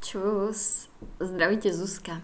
[0.00, 0.88] Čus,
[1.20, 2.20] zdraví tě Zuzka.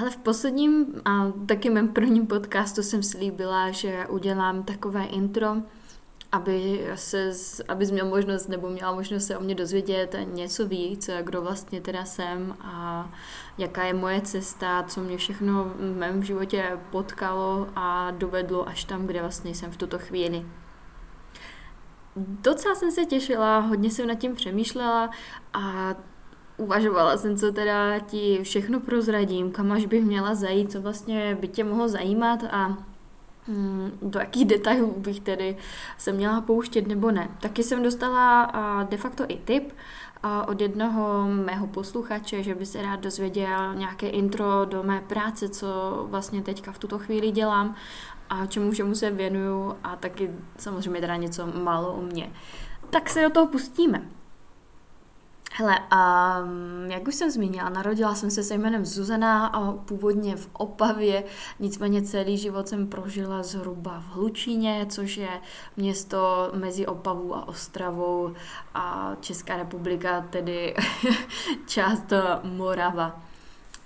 [0.00, 5.56] Ale v posledním a taky mém prvním podcastu jsem slíbila, že udělám takové intro,
[6.34, 7.32] aby se,
[7.68, 12.04] abys měl možnost nebo měla možnost se o mě dozvědět něco víc, kdo vlastně teda
[12.04, 13.08] jsem a
[13.58, 19.06] jaká je moje cesta, co mě všechno v mém životě potkalo a dovedlo až tam,
[19.06, 20.46] kde vlastně jsem v tuto chvíli.
[22.16, 25.10] Docela jsem se těšila, hodně jsem nad tím přemýšlela
[25.52, 25.94] a
[26.56, 31.48] uvažovala jsem, co teda ti všechno prozradím, kam až bych měla zajít, co vlastně by
[31.48, 32.76] tě mohlo zajímat a
[34.02, 35.56] do jakých detailů bych tedy
[35.98, 37.28] se měla pouštět nebo ne.
[37.40, 38.52] Taky jsem dostala
[38.90, 39.72] de facto i tip
[40.46, 45.66] od jednoho mého posluchače, že by se rád dozvěděl nějaké intro do mé práce, co
[46.10, 47.74] vlastně teďka v tuto chvíli dělám
[48.30, 52.32] a čemu všemu se věnuju a taky samozřejmě teda něco málo o mě.
[52.90, 54.02] Tak se do toho pustíme.
[55.56, 60.48] Hele, um, jak už jsem zmínila, narodila jsem se se jménem Zuzana a původně v
[60.52, 61.24] Opavě,
[61.58, 65.40] nicméně celý život jsem prožila zhruba v Hlučíně, což je
[65.76, 68.32] město mezi Opavou a Ostravou
[68.74, 70.74] a Česká republika, tedy
[71.66, 73.20] část Morava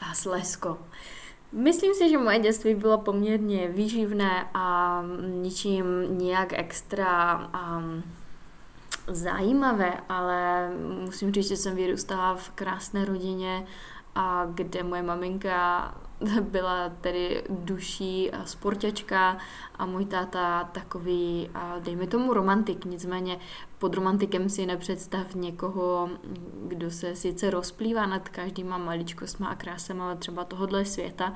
[0.00, 0.78] a Slesko.
[1.52, 5.02] Myslím si, že moje dětství bylo poměrně výživné a
[5.42, 5.86] ničím
[6.18, 8.02] nijak extra um,
[9.08, 10.70] zajímavé, ale
[11.04, 13.66] musím říct, že jsem vyrůstala v krásné rodině,
[14.18, 15.94] a kde moje maminka
[16.40, 19.38] byla tedy duší sportěčka
[19.78, 23.38] a můj táta takový, dejme tomu romantik, nicméně
[23.78, 26.10] pod romantikem si nepředstav někoho,
[26.66, 31.34] kdo se sice rozplývá nad každýma maličkostma a krásama třeba tohohle světa,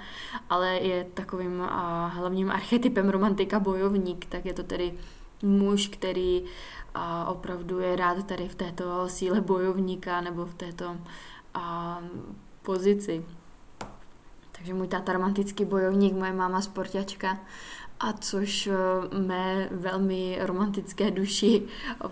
[0.51, 1.61] ale je takovým
[2.09, 4.95] hlavním archetypem romantika bojovník, tak je to tedy
[5.43, 6.45] muž, který
[6.95, 10.97] a opravdu je rád tady v této síle bojovníka nebo v této
[11.55, 11.99] a,
[12.63, 13.25] pozici.
[14.53, 17.39] Takže můj táta romantický bojovník, moje máma sportačka
[18.01, 18.73] a což e,
[19.19, 21.63] mé velmi romantické duši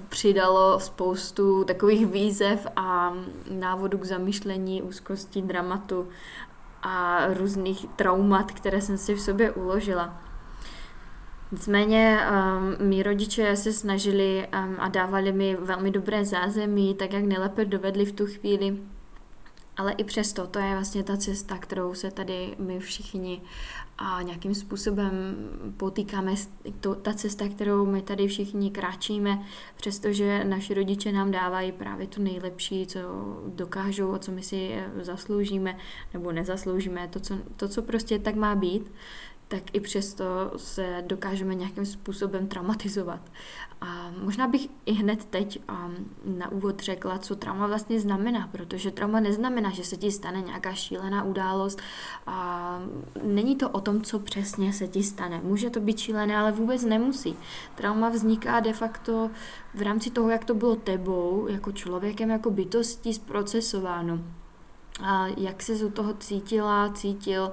[0.08, 3.14] přidalo spoustu takových výzev a
[3.50, 6.08] návodů k zamýšlení, úzkosti, dramatu
[6.82, 10.29] a různých traumat, které jsem si v sobě uložila.
[11.53, 17.25] Nicméně um, mý rodiče se snažili um, a dávali mi velmi dobré zázemí, tak jak
[17.25, 18.77] nejlépe dovedli v tu chvíli.
[19.77, 23.43] Ale i přesto, to je vlastně ta cesta, kterou se tady my všichni
[23.99, 25.12] a nějakým způsobem
[25.77, 26.34] potýkáme,
[26.81, 29.43] to, ta cesta, kterou my tady všichni kráčíme,
[29.77, 32.99] přestože naši rodiče nám dávají právě to nejlepší, co
[33.47, 35.77] dokážou a co my si zasloužíme
[36.15, 38.93] nebo nezasloužíme, to, co, to, co prostě tak má být,
[39.50, 40.25] tak i přesto
[40.56, 43.21] se dokážeme nějakým způsobem traumatizovat.
[43.81, 48.91] A možná bych i hned teď um, na úvod řekla, co trauma vlastně znamená, protože
[48.91, 51.78] trauma neznamená, že se ti stane nějaká šílená událost.
[52.27, 52.78] A
[53.22, 55.41] není to o tom, co přesně se ti stane.
[55.44, 57.37] Může to být šílené, ale vůbec nemusí.
[57.75, 59.31] Trauma vzniká de facto
[59.75, 64.21] v rámci toho, jak to bylo tebou, jako člověkem, jako bytostí zprocesováno
[65.03, 67.53] a jak se z toho cítila, cítil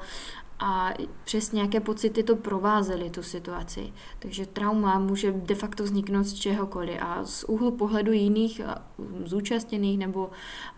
[0.59, 3.93] a přesně jaké pocity to provázely tu situaci.
[4.19, 8.61] Takže trauma může de facto vzniknout z čehokoliv a z úhlu pohledu jiných
[9.25, 10.29] zúčastněných nebo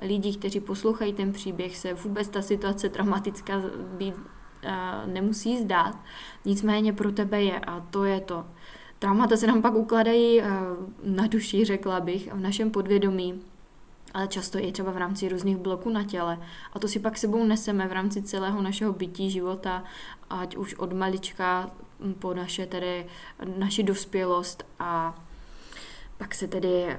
[0.01, 3.61] lidí, kteří poslouchají ten příběh, se vůbec ta situace traumatická
[3.97, 4.15] být
[5.05, 5.97] nemusí zdát.
[6.45, 8.45] Nicméně pro tebe je a to je to.
[8.99, 10.41] Traumata se nám pak ukladají
[11.03, 13.41] na duši, řekla bych, v našem podvědomí
[14.13, 16.39] ale často i třeba v rámci různých bloků na těle.
[16.73, 19.83] A to si pak sebou neseme v rámci celého našeho bytí, života,
[20.29, 21.71] ať už od malička
[22.19, 23.05] po naše tedy,
[23.57, 25.19] naši dospělost a
[26.17, 26.97] pak se tedy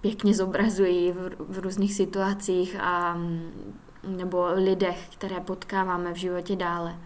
[0.00, 3.18] pěkně zobrazují v, v různých situacích a
[4.08, 6.98] nebo lidech, které potkáváme v životě dále,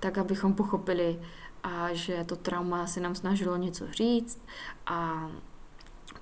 [0.00, 1.20] tak abychom pochopili,
[1.62, 4.44] a že to trauma se nám snažilo něco říct
[4.86, 5.30] a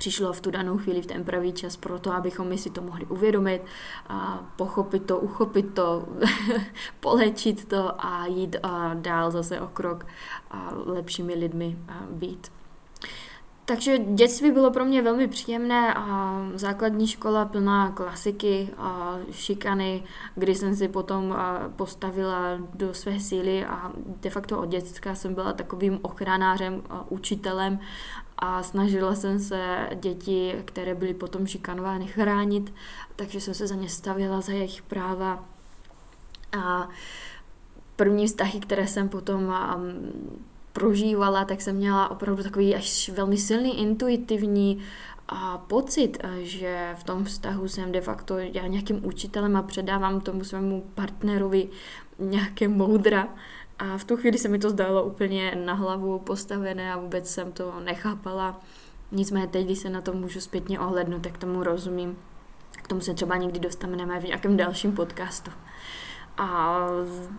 [0.00, 2.82] přišlo v tu danou chvíli v ten pravý čas pro to, abychom my si to
[2.82, 3.62] mohli uvědomit,
[4.08, 6.08] a pochopit to, uchopit to,
[7.00, 10.06] polečit to a jít a dál zase o krok
[10.50, 12.59] a lepšími lidmi a být.
[13.70, 20.02] Takže dětství bylo pro mě velmi příjemné a základní škola plná klasiky a šikany,
[20.34, 21.36] kdy jsem si potom
[21.76, 27.80] postavila do své síly a de facto od dětská jsem byla takovým ochranářem, učitelem
[28.38, 32.74] a snažila jsem se děti, které byly potom šikanovány, chránit,
[33.16, 35.44] takže jsem se za ně stavila, za jejich práva.
[36.62, 36.88] A
[37.96, 39.54] první vztahy, které jsem potom
[40.72, 44.82] prožívala, tak jsem měla opravdu takový až velmi silný intuitivní
[45.28, 50.44] a pocit, že v tom vztahu jsem de facto já nějakým učitelem a předávám tomu
[50.44, 51.68] svému partnerovi
[52.18, 53.28] nějaké moudra.
[53.78, 57.52] A v tu chvíli se mi to zdálo úplně na hlavu postavené a vůbec jsem
[57.52, 58.60] to nechápala.
[59.12, 62.18] Nicméně teď, když se na to můžu zpětně ohlednout, tak tomu rozumím.
[62.72, 65.50] K tomu se třeba někdy dostaneme v nějakém dalším podcastu.
[66.38, 66.78] A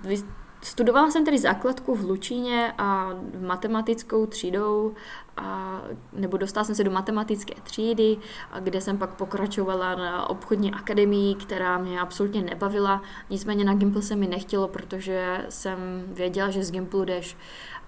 [0.04, 0.24] vy
[0.64, 3.10] Studovala jsem tedy základku v Lučíně a
[3.40, 4.94] matematickou třídou,
[5.38, 5.82] a,
[6.14, 8.18] nebo dostala jsem se do matematické třídy,
[8.52, 13.02] a kde jsem pak pokračovala na obchodní akademii, která mě absolutně nebavila.
[13.30, 17.38] Nicméně na Gimpl se mi nechtělo, protože jsem věděla, že z Gimplu jdeš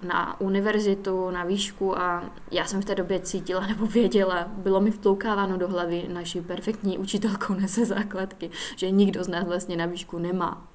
[0.03, 4.91] na univerzitu, na výšku a já jsem v té době cítila nebo věděla, bylo mi
[4.91, 10.17] vtloukáváno do hlavy naší perfektní učitelkou nese základky, že nikdo z nás vlastně na výšku
[10.19, 10.72] nemá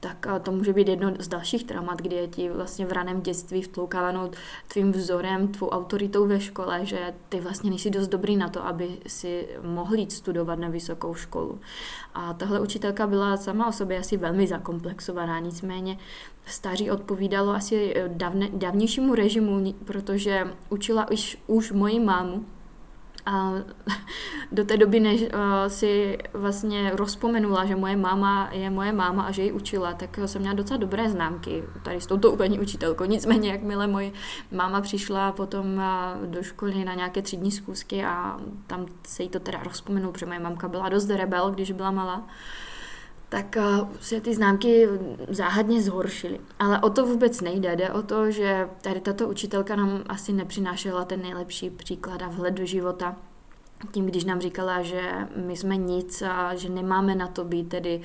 [0.00, 3.62] tak to může být jedno z dalších traumat, kdy je ti vlastně v raném dětství
[3.62, 4.30] vtloukáváno
[4.68, 8.88] tvým vzorem, tvou autoritou ve škole, že ty vlastně nejsi dost dobrý na to, aby
[9.06, 11.60] si mohl jít studovat na vysokou školu.
[12.14, 15.98] A tahle učitelka byla sama o sobě asi velmi zakomplexovaná, nicméně
[16.46, 22.44] stáří odpovídalo asi davne, dávnějšímu režimu, protože učila už, už moji mámu,
[23.26, 23.52] a
[24.52, 25.28] do té doby, než uh,
[25.68, 30.40] si vlastně rozpomenula, že moje máma je moje máma a že ji učila, tak jsem
[30.40, 33.04] měla docela dobré známky tady s touto úplně učitelkou.
[33.12, 34.10] Nicméně, jakmile moje
[34.52, 39.40] máma přišla potom uh, do školy na nějaké třídní zkusky a tam se jí to
[39.40, 42.26] teda rozpomenul, protože moje mamka byla dost rebel, když byla malá,
[43.32, 44.88] tak uh, se ty známky
[45.28, 46.40] záhadně zhoršily.
[46.58, 47.76] Ale o to vůbec nejde.
[47.76, 52.54] Jde o to, že tady tato učitelka nám asi nepřinášela ten nejlepší příklad a vhled
[52.54, 53.16] do života.
[53.92, 55.00] Tím, když nám říkala, že
[55.36, 58.00] my jsme nic a že nemáme na to být tedy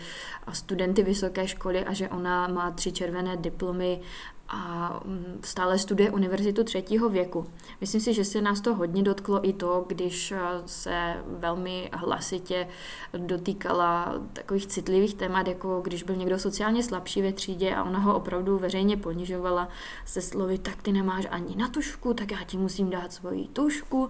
[0.54, 4.02] studenty vysoké školy a že ona má tři červené diplomy
[4.50, 7.46] a mm, stále studuje univerzitu třetího věku.
[7.82, 12.68] Myslím si, že se nás to hodně dotklo i to, když eh, se velmi hlasitě
[13.18, 18.16] dotýkala takových citlivých témat, jako když byl někdo sociálně slabší ve třídě a ona ho
[18.16, 19.70] opravdu veřejně ponižovala
[20.06, 24.10] se slovy, tak ty nemáš ani na tušku, tak já ti musím dát svoji tušku.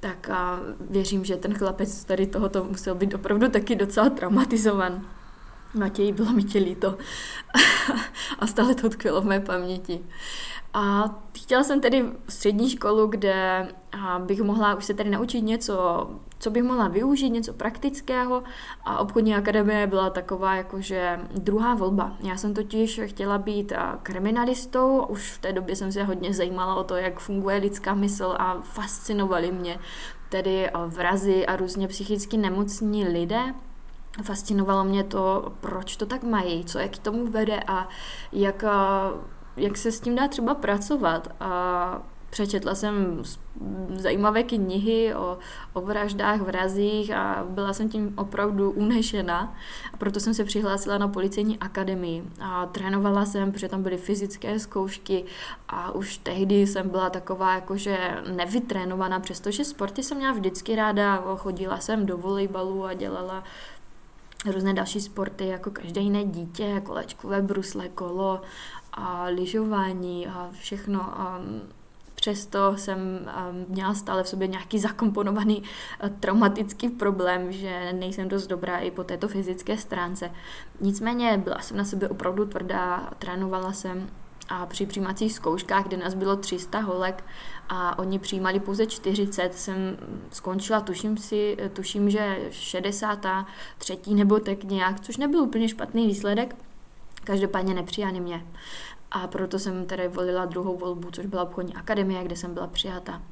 [0.00, 5.06] Tak a věřím, že ten chlapec tady tohoto musel být opravdu taky docela traumatizovan.
[5.74, 6.98] Matěj, bylo mi tě líto.
[8.38, 10.00] a stále to utkvělo v mé paměti.
[10.74, 13.68] A chtěla jsem tedy střední školu, kde
[14.18, 18.42] bych mohla už se tady naučit něco, co bych mohla využít, něco praktického
[18.84, 22.16] a obchodní akademie byla taková jakože druhá volba.
[22.20, 26.84] Já jsem totiž chtěla být kriminalistou, už v té době jsem se hodně zajímala o
[26.84, 29.78] to, jak funguje lidská mysl a fascinovali mě
[30.28, 33.54] tedy vrazy a různě psychicky nemocní lidé,
[34.22, 37.88] fascinovalo mě to, proč to tak mají, co je k tomu vede a
[38.32, 38.64] jak,
[39.56, 41.28] jak se s tím dá třeba pracovat.
[41.40, 43.22] A přečetla jsem
[43.94, 45.38] zajímavé knihy o,
[45.72, 49.54] o vraždách, vrazích a byla jsem tím opravdu unešena.
[49.92, 54.58] A proto jsem se přihlásila na policejní akademii a trénovala jsem, protože tam byly fyzické
[54.58, 55.24] zkoušky
[55.68, 61.80] a už tehdy jsem byla taková jakože nevytrénovaná, přestože sporty jsem měla vždycky ráda, chodila
[61.80, 63.44] jsem do volejbalu a dělala
[64.46, 68.40] různé další sporty, jako každé jiné dítě, kolečkové brusle, kolo
[68.92, 71.20] a lyžování a všechno.
[71.20, 71.40] A
[72.14, 73.30] přesto jsem
[73.68, 75.62] měla stále v sobě nějaký zakomponovaný
[76.20, 80.30] traumatický problém, že nejsem dost dobrá i po této fyzické stránce.
[80.80, 84.10] Nicméně byla jsem na sebe opravdu tvrdá, trénovala jsem
[84.50, 87.24] a při přijímacích zkouškách, kde nás bylo 300 holek
[87.68, 89.98] a oni přijímali pouze 40, jsem
[90.30, 93.98] skončila, tuším si, tuším, že 63.
[94.14, 96.56] nebo tak nějak, což nebyl úplně špatný výsledek,
[97.24, 98.46] každopádně nepřijali mě.
[99.10, 103.22] A proto jsem tedy volila druhou volbu, což byla obchodní akademie, kde jsem byla přijata.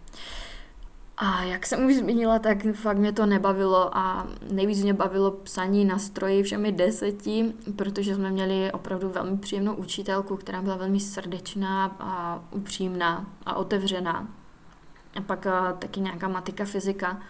[1.21, 5.85] A jak jsem už zmínila, tak fakt mě to nebavilo a nejvíc mě bavilo psaní
[5.85, 11.97] na stroji všemi deseti, protože jsme měli opravdu velmi příjemnou učitelku, která byla velmi srdečná
[12.01, 14.29] a upřímná a otevřená.
[15.17, 17.21] A pak a, taky nějaká matika, fyzika.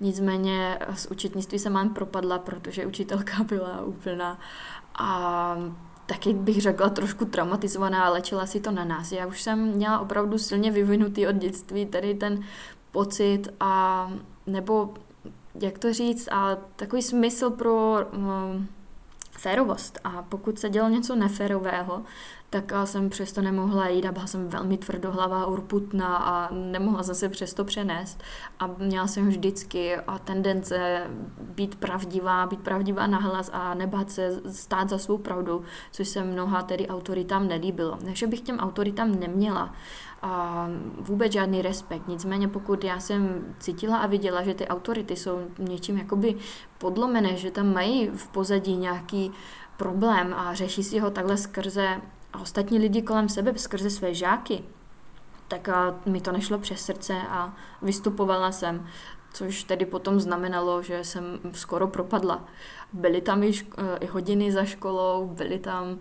[0.00, 4.38] Nicméně z učitnictví se mám propadla, protože učitelka byla úplná.
[4.94, 5.56] A
[6.06, 9.12] taky bych řekla trošku traumatizovaná a léčila si to na nás.
[9.12, 12.40] Já už jsem měla opravdu silně vyvinutý od dětství tady ten
[12.98, 14.10] pocit a
[14.46, 14.94] nebo
[15.60, 18.68] jak to říct, a takový smysl pro um,
[19.38, 19.98] férovost.
[20.04, 22.02] A pokud se dělo něco neférového,
[22.50, 27.28] tak jsem přesto nemohla jít a byla jsem velmi tvrdohlavá, urputná a nemohla jsem se
[27.28, 28.22] přesto přenést.
[28.60, 31.06] A měla jsem vždycky a tendence
[31.40, 36.62] být pravdivá, být pravdivá nahlas a nebát se stát za svou pravdu, což se mnoha
[36.62, 37.98] tedy autoritám nelíbilo.
[38.04, 39.74] Takže bych těm autoritám neměla
[40.22, 40.66] a
[41.00, 42.08] vůbec žádný respekt.
[42.08, 46.34] Nicméně pokud já jsem cítila a viděla, že ty autority jsou něčím jakoby
[46.78, 49.32] podlomené, že tam mají v pozadí nějaký
[49.76, 52.00] problém a řeší si ho takhle skrze
[52.32, 54.64] a ostatní lidi kolem sebe skrze své žáky,
[55.48, 55.68] tak
[56.06, 58.86] mi to nešlo přes srdce a vystupovala jsem,
[59.38, 62.44] což tedy potom znamenalo, že jsem skoro propadla.
[62.92, 63.52] Byly tam i,
[64.00, 65.98] i hodiny za školou, byly tam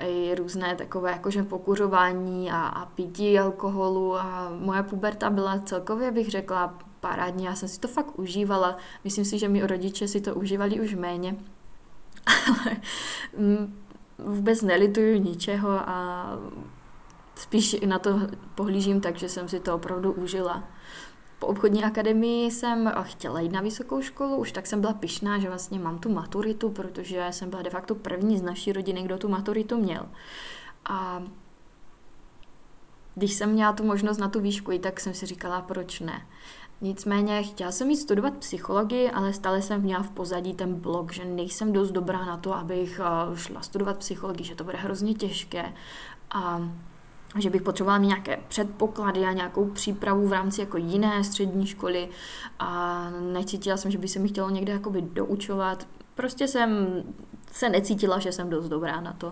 [0.00, 6.30] i různé takové jakože pokuřování a, a pití alkoholu a moje puberta byla celkově, bych
[6.30, 7.44] řekla, parádní.
[7.44, 8.76] Já jsem si to fakt užívala.
[9.04, 11.36] Myslím si, že mi rodiče si to užívali už méně.
[12.48, 12.76] Ale
[13.38, 13.78] mm,
[14.18, 16.26] vůbec nelituju ničeho a
[17.34, 18.20] spíš na to
[18.54, 20.64] pohlížím tak, že jsem si to opravdu užila.
[21.40, 25.48] Po obchodní akademii jsem chtěla jít na vysokou školu, už tak jsem byla pyšná, že
[25.48, 29.28] vlastně mám tu maturitu, protože jsem byla de facto první z naší rodiny, kdo tu
[29.28, 30.06] maturitu měl.
[30.84, 31.22] A
[33.14, 36.26] když jsem měla tu možnost na tu výšku, tak jsem si říkala, proč ne.
[36.80, 41.24] Nicméně chtěla jsem jít studovat psychologii, ale stále jsem měla v pozadí ten blok, že
[41.24, 45.72] nejsem dost dobrá na to, abych eh, šla studovat psychologii, že to bude hrozně těžké
[46.30, 46.70] a
[47.38, 52.08] že bych potřebovala mít nějaké předpoklady a nějakou přípravu v rámci jako jiné střední školy
[52.58, 55.86] a necítila jsem, že by se mi chtělo někde jakoby doučovat.
[56.14, 57.02] Prostě jsem
[57.52, 59.26] se necítila, že jsem dost dobrá na to.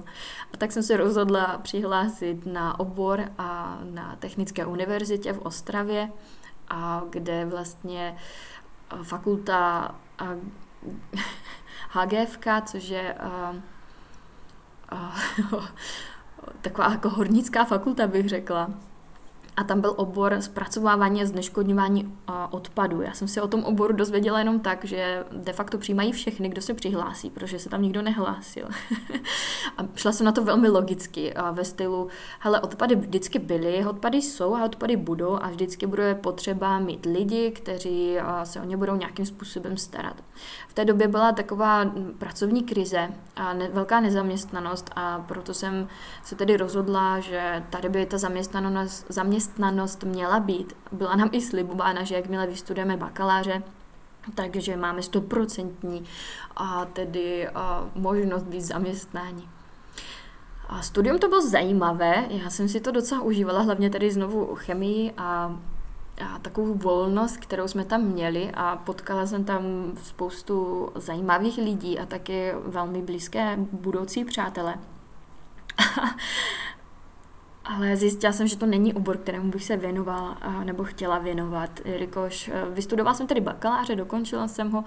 [0.52, 6.10] A tak jsem se rozhodla přihlásit na obor a na Technické univerzitě v Ostravě,
[6.70, 8.16] a kde vlastně
[9.02, 9.94] fakulta
[11.90, 13.14] HGFK, což je
[16.62, 18.70] taková jako hornická fakulta, bych řekla,
[19.58, 22.18] a tam byl obor zpracovávání a zneškodňování
[22.50, 23.02] odpadu.
[23.02, 26.62] Já jsem si o tom oboru dozvěděla jenom tak, že de facto přijímají všechny, kdo
[26.62, 28.68] se přihlásí, protože se tam nikdo nehlásil.
[29.78, 32.08] a šla jsem na to velmi logicky a ve stylu,
[32.40, 37.50] hele, odpady vždycky byly, odpady jsou a odpady budou a vždycky bude potřeba mít lidi,
[37.50, 40.16] kteří se o ně budou nějakým způsobem starat.
[40.68, 45.88] V té době byla taková pracovní krize a ne, velká nezaměstnanost a proto jsem
[46.24, 50.76] se tedy rozhodla, že tady by ta zaměstnanost, zaměstnanost zaměstnanost měla být.
[50.92, 53.62] Byla nám i slibována, že jakmile vystudujeme bakaláře,
[54.34, 56.04] takže máme stoprocentní
[56.56, 59.48] a tedy a možnost být zaměstnání.
[60.68, 65.12] A studium to bylo zajímavé, já jsem si to docela užívala, hlavně tady znovu chemii
[65.16, 65.56] a,
[66.26, 69.62] a takovou volnost, kterou jsme tam měli a potkala jsem tam
[70.02, 74.74] spoustu zajímavých lidí a taky velmi blízké budoucí přátele.
[77.68, 82.48] ale zjistila jsem, že to není obor, kterému bych se věnovala nebo chtěla věnovat, jelikož
[82.48, 84.84] e, vystudovala jsem tedy bakaláře, dokončila jsem ho,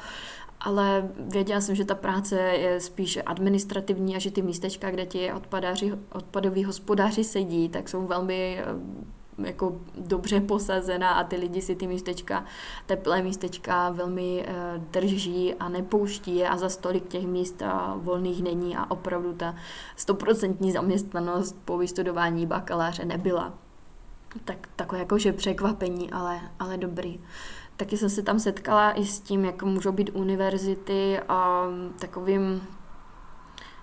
[0.60, 5.34] ale věděla jsem, že ta práce je spíš administrativní a že ty místečka, kde ti
[5.34, 8.66] odpadáři, odpadoví hospodáři sedí, tak jsou velmi e,
[9.46, 12.46] jako dobře posazená a ty lidi si ty místečka,
[12.86, 18.44] teplé místečka velmi uh, drží a nepouští je a za stolik těch míst uh, volných
[18.44, 19.56] není a opravdu ta
[19.96, 23.54] stoprocentní zaměstnanost po vystudování bakaláře nebyla.
[24.46, 27.20] Tak takové jakože překvapení, ale, ale dobrý.
[27.78, 31.66] Taky jsem se tam setkala i s tím, jak můžou být univerzity a
[32.00, 32.62] takovým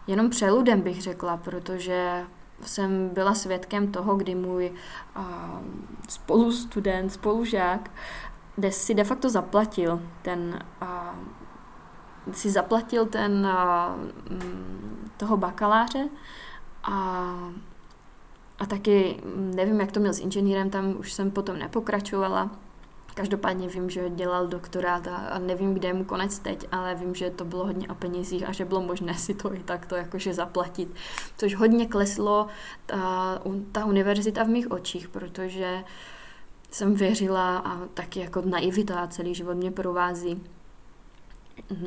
[0.06, 2.24] jenom přeludem bych řekla, protože
[2.62, 4.72] jsem byla svědkem toho, kdy můj
[5.16, 5.24] uh,
[6.08, 7.90] spolustudent, spolužák
[8.58, 10.98] de, si de facto zaplatil ten uh,
[12.32, 14.38] si zaplatil ten uh,
[15.16, 16.08] toho bakaláře
[16.82, 17.34] a
[18.58, 22.50] a taky nevím, jak to měl s inženýrem, tam už jsem potom nepokračovala,
[23.18, 27.30] Každopádně vím, že dělal doktorát a nevím, kde je mu konec teď, ale vím, že
[27.30, 30.94] to bylo hodně o penězích a že bylo možné si to i takto jakože zaplatit.
[31.36, 32.46] Což hodně kleslo
[32.86, 35.84] ta, ta univerzita v mých očích, protože
[36.70, 40.42] jsem věřila a taky jako naivita celý život mě provází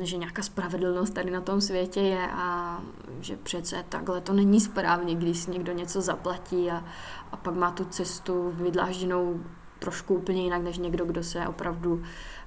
[0.02, 2.80] že nějaká spravedlnost tady na tom světě je a
[3.20, 6.84] že přece takhle to není správně, když si někdo něco zaplatí a,
[7.32, 9.40] a pak má tu cestu vydlážděnou
[9.82, 12.02] trošku úplně jinak, než někdo, kdo se opravdu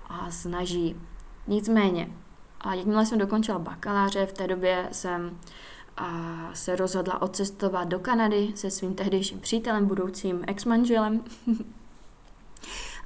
[0.09, 0.95] a, snaží.
[1.47, 2.09] Nicméně,
[2.61, 5.39] a jakmile jsem dokončila bakaláře, v té době jsem
[5.97, 11.23] a se rozhodla odcestovat do Kanady se svým tehdejším přítelem, budoucím ex-manželem.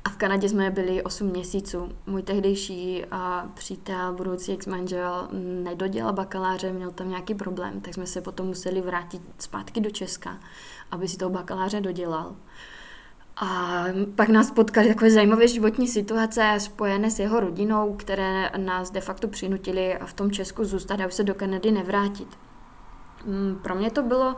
[0.06, 1.92] a v Kanadě jsme byli 8 měsíců.
[2.08, 5.28] Můj tehdejší a přítel, budoucí ex-manžel,
[5.64, 10.40] nedodělal bakaláře, měl tam nějaký problém, tak jsme se potom museli vrátit zpátky do Česka,
[10.92, 12.36] aby si toho bakaláře dodělal.
[13.42, 13.84] A
[14.16, 19.28] pak nás potkaly takové zajímavé životní situace spojené s jeho rodinou, které nás de facto
[19.28, 22.28] přinutili v tom Česku zůstat a už se do Kanady nevrátit.
[23.26, 24.36] Mm, pro mě to bylo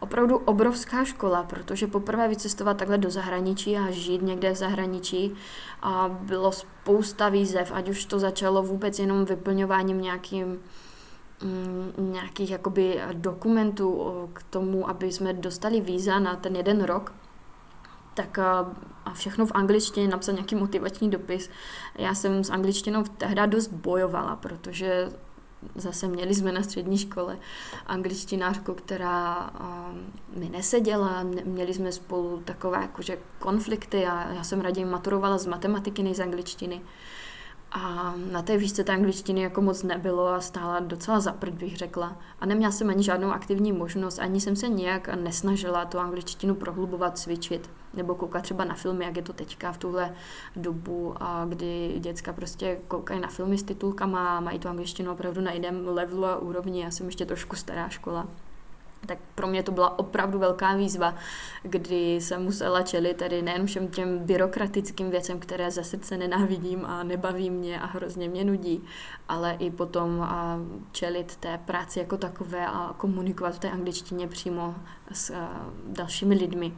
[0.00, 5.34] opravdu obrovská škola, protože poprvé vycestovat takhle do zahraničí a žít někde v zahraničí
[5.82, 10.58] a bylo spousta výzev, ať už to začalo vůbec jenom vyplňováním nějakým
[11.42, 17.12] mm, nějakých jakoby dokumentů k tomu, aby jsme dostali víza na ten jeden rok,
[18.14, 21.50] tak a všechno v angličtině, napsat nějaký motivační dopis.
[21.98, 25.08] Já jsem s angličtinou tehdy dost bojovala, protože
[25.74, 27.38] zase měli jsme na střední škole
[27.86, 29.50] angličtinářku, která
[30.36, 36.02] mi neseděla, měli jsme spolu takové jakože konflikty a já jsem raději maturovala z matematiky
[36.02, 36.80] než z angličtiny.
[37.72, 42.16] A na té výšce té angličtiny jako moc nebylo a stála docela zaprd, bych řekla.
[42.40, 47.18] A neměla jsem ani žádnou aktivní možnost, ani jsem se nějak nesnažila tu angličtinu prohlubovat,
[47.18, 50.14] cvičit, nebo koukat třeba na filmy, jak je to teďka v tuhle
[50.56, 55.52] dobu, a kdy děcka prostě koukají na filmy s titulkama mají tu angličtinu opravdu na
[55.52, 56.82] jiném levelu a úrovni.
[56.82, 58.26] Já jsem ještě trošku stará škola
[59.06, 61.14] tak pro mě to byla opravdu velká výzva,
[61.62, 67.02] kdy jsem musela čelit tedy nejen všem těm byrokratickým věcem, které ze srdce nenávidím a
[67.02, 68.84] nebaví mě a hrozně mě nudí,
[69.28, 70.28] ale i potom
[70.92, 74.74] čelit té práci jako takové a komunikovat v té angličtině přímo
[75.12, 75.34] s
[75.86, 76.72] dalšími lidmi.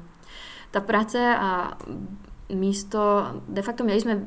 [0.73, 1.79] Ta práce a
[2.49, 4.27] místo, de facto měli jsme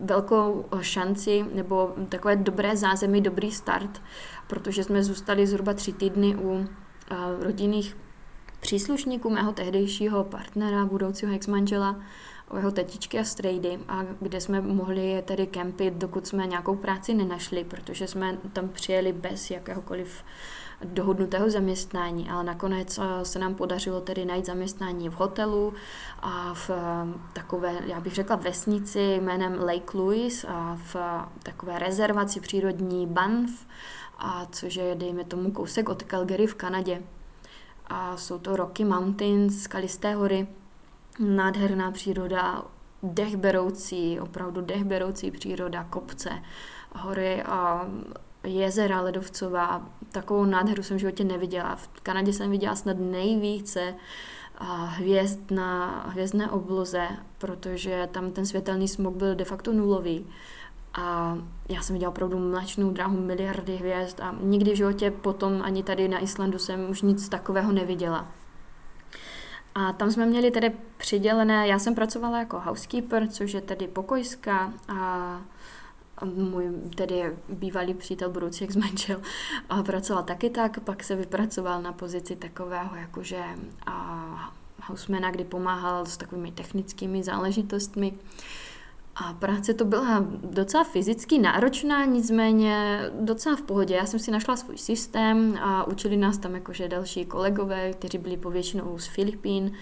[0.00, 4.02] velkou šanci nebo takové dobré zázemí, dobrý start,
[4.46, 6.66] protože jsme zůstali zhruba tři týdny u
[7.40, 7.96] rodinných
[8.60, 11.96] příslušníků mého tehdejšího partnera, budoucího ex-manžela,
[12.48, 17.14] o jeho tetičky a strejdy, a kde jsme mohli tedy kempit, dokud jsme nějakou práci
[17.14, 20.24] nenašli, protože jsme tam přijeli bez jakéhokoliv
[20.84, 25.74] dohodnutého zaměstnání, ale nakonec se nám podařilo tedy najít zaměstnání v hotelu
[26.22, 26.70] a v
[27.32, 30.96] takové, já bych řekla, vesnici jménem Lake Louise a v
[31.42, 33.66] takové rezervaci přírodní Banff,
[34.18, 37.02] a což je, dejme tomu, kousek od Calgary v Kanadě.
[37.86, 40.48] A jsou to Rocky Mountains, skalisté hory,
[41.18, 42.62] nádherná příroda,
[43.02, 46.30] dechberoucí, opravdu dechberoucí příroda, kopce,
[46.94, 47.88] hory a
[48.44, 49.88] jezera ledovcová.
[50.12, 51.76] Takovou nádheru jsem v životě neviděla.
[51.76, 53.94] V Kanadě jsem viděla snad nejvíce
[54.86, 60.26] hvězd na hvězdné obloze, protože tam ten světelný smog byl de facto nulový.
[60.94, 65.82] A já jsem viděla opravdu mlečnou dráhu miliardy hvězd a nikdy v životě potom ani
[65.82, 68.28] tady na Islandu jsem už nic takového neviděla.
[69.74, 74.72] A tam jsme měli tedy přidělené, já jsem pracovala jako housekeeper, což je tedy pokojská
[74.88, 75.40] a
[76.24, 79.20] můj tedy bývalý přítel, budoucí ex-manžel,
[79.86, 83.42] pracoval taky tak, pak se vypracoval na pozici takového jakože
[83.86, 84.54] a
[84.86, 88.14] housemana, kdy pomáhal s takovými technickými záležitostmi.
[89.16, 93.94] A práce to byla docela fyzicky náročná, nicméně docela v pohodě.
[93.94, 98.36] Já jsem si našla svůj systém a učili nás tam jakože další kolegové, kteří byli
[98.36, 99.72] povětšinou z Filipín.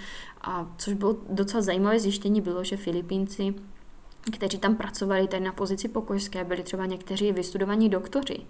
[0.40, 3.54] A což bylo docela zajímavé zjištění bylo, že Filipínci
[4.30, 8.40] kteří tam pracovali tady na pozici pokojské, byli třeba někteří vystudovaní doktoři.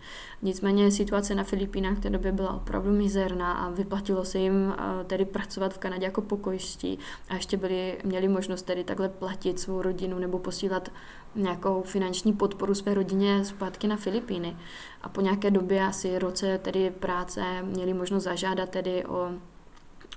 [0.42, 5.04] Nicméně situace na Filipínách v té době byla opravdu mizerná a vyplatilo se jim eh,
[5.04, 9.82] tedy pracovat v Kanadě jako pokojští a ještě byli, měli možnost tedy takhle platit svou
[9.82, 10.88] rodinu nebo posílat
[11.34, 14.56] nějakou finanční podporu své rodině zpátky na Filipíny.
[15.02, 19.30] A po nějaké době, asi roce tedy práce, měli možnost zažádat tedy o,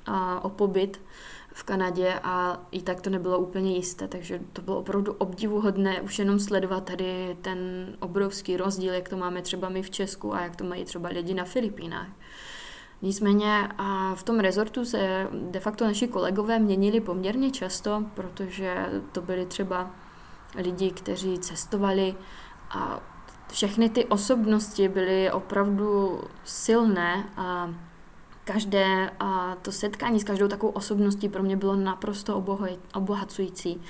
[0.06, 1.02] a, o pobyt
[1.54, 6.20] v Kanadě a i tak to nebylo úplně jisté, takže to bylo opravdu obdivuhodné už
[6.20, 7.58] jenom sledovat tady ten
[8.00, 11.34] obrovský rozdíl, jak to máme třeba my v Česku a jak to mají třeba lidi
[11.34, 12.08] na Filipínách.
[13.02, 19.22] Nicméně a v tom rezortu se de facto naši kolegové měnili poměrně často, protože to
[19.22, 19.92] byli třeba
[20.56, 22.16] lidi, kteří cestovali
[22.70, 23.00] a
[23.52, 27.70] všechny ty osobnosti byly opravdu silné a
[28.44, 32.46] každé a to setkání s každou takovou osobností pro mě bylo naprosto
[32.94, 33.82] obohacující.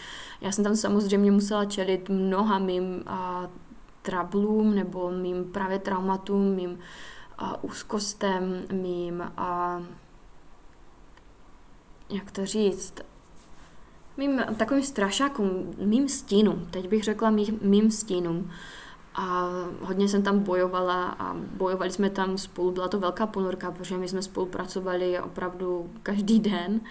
[0.42, 3.04] Já jsem tam samozřejmě musela čelit mnoha mým
[4.02, 6.80] trablům nebo mým právě traumatům, mým
[7.62, 9.82] úzkostem, mým a,
[12.10, 12.94] jak to říct,
[14.18, 18.52] mým takovým strašákům, mým stínům, teď bych řekla mým, mým stínům.
[19.16, 19.50] A
[19.82, 24.08] hodně jsem tam bojovala a bojovali jsme tam spolu, byla to velká ponorka, protože my
[24.08, 26.82] jsme spolupracovali opravdu každý den,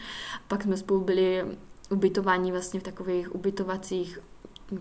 [0.48, 1.44] pak jsme spolu byli
[1.90, 4.18] ubytováni vlastně v takových ubytovacích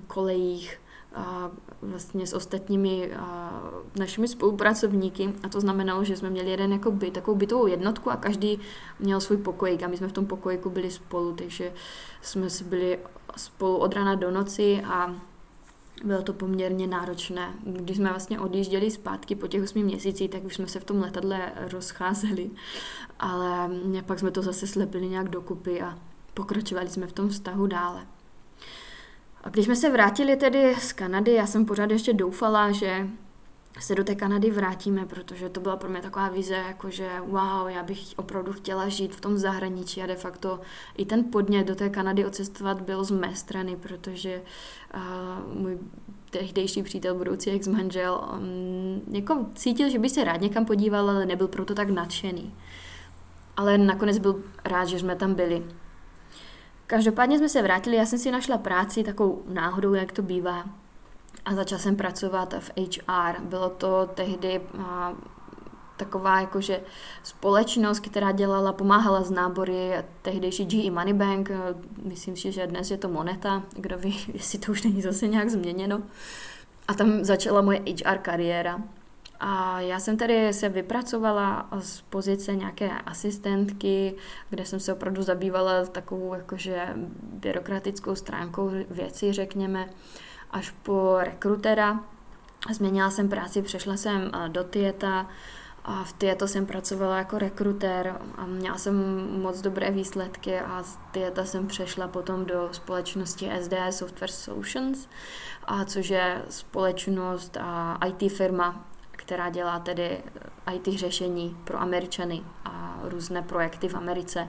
[0.07, 0.79] kolejích,
[1.15, 3.61] a vlastně s ostatními a
[3.95, 5.33] našimi spolupracovníky.
[5.43, 8.59] A to znamenalo, že jsme měli jeden jako byt, takovou bytovou jednotku a každý
[8.99, 11.73] měl svůj pokojík a my jsme v tom pokojíku byli spolu, takže
[12.21, 12.99] jsme si byli
[13.37, 15.15] spolu od rána do noci a
[16.03, 17.53] bylo to poměrně náročné.
[17.63, 20.99] Když jsme vlastně odjížděli zpátky po těch osmi měsících, tak už jsme se v tom
[20.99, 22.49] letadle rozcházeli,
[23.19, 23.69] ale
[24.05, 25.97] pak jsme to zase slepili nějak dokupy a
[26.33, 28.07] pokračovali jsme v tom vztahu dále.
[29.43, 33.07] A když jsme se vrátili tedy z Kanady, já jsem pořád ještě doufala, že
[33.79, 37.83] se do té Kanady vrátíme, protože to byla pro mě taková vize, jakože wow, já
[37.83, 40.59] bych opravdu chtěla žít v tom zahraničí a de facto
[40.97, 44.41] i ten podnět do té Kanady odcestovat byl z mé strany, protože
[44.95, 45.77] uh, můj
[46.29, 51.47] tehdejší přítel, budoucí ex-manžel, um, jako cítil, že by se rád někam podíval, ale nebyl
[51.47, 52.53] proto tak nadšený.
[53.57, 55.65] Ale nakonec byl rád, že jsme tam byli.
[56.87, 60.65] Každopádně jsme se vrátili, já jsem si našla práci takovou náhodou, jak to bývá.
[61.45, 63.41] A začala jsem pracovat v HR.
[63.41, 64.61] Bylo to tehdy
[65.99, 66.81] taková jakože
[67.23, 71.51] společnost, která dělala, pomáhala z nábory tehdejší GE Moneybank,
[72.03, 75.49] myslím si, že dnes je to Moneta, kdo ví, jestli to už není zase nějak
[75.49, 76.01] změněno.
[76.87, 78.81] A tam začala moje HR kariéra.
[79.39, 84.15] A já jsem tady se vypracovala z pozice nějaké asistentky,
[84.49, 89.89] kde jsem se opravdu zabývala takovou jakože byrokratickou stránkou věcí, řekněme,
[90.51, 91.99] až po rekrutera.
[92.71, 95.27] Změnila jsem práci, přešla jsem eh, do Tieta,
[95.85, 98.95] a v Tieto jsem pracovala jako rekrutér a měla jsem
[99.41, 105.07] moc dobré výsledky a z Tieta jsem přešla potom do společnosti SD Software Solutions,
[105.65, 110.23] a což je společnost a IT firma, která dělá tedy
[110.73, 114.47] IT řešení pro Američany a různé projekty v Americe.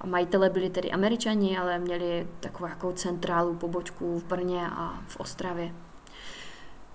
[0.00, 5.16] A majitele byli tedy Američani, ale měli takovou jako centrálu, pobočku v Brně a v
[5.16, 5.74] Ostravě.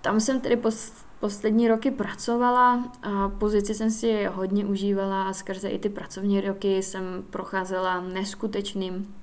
[0.00, 5.68] Tam jsem tedy pos, poslední roky pracovala a pozici jsem si hodně užívala a skrze
[5.68, 9.14] i ty pracovní roky jsem procházela neskutečným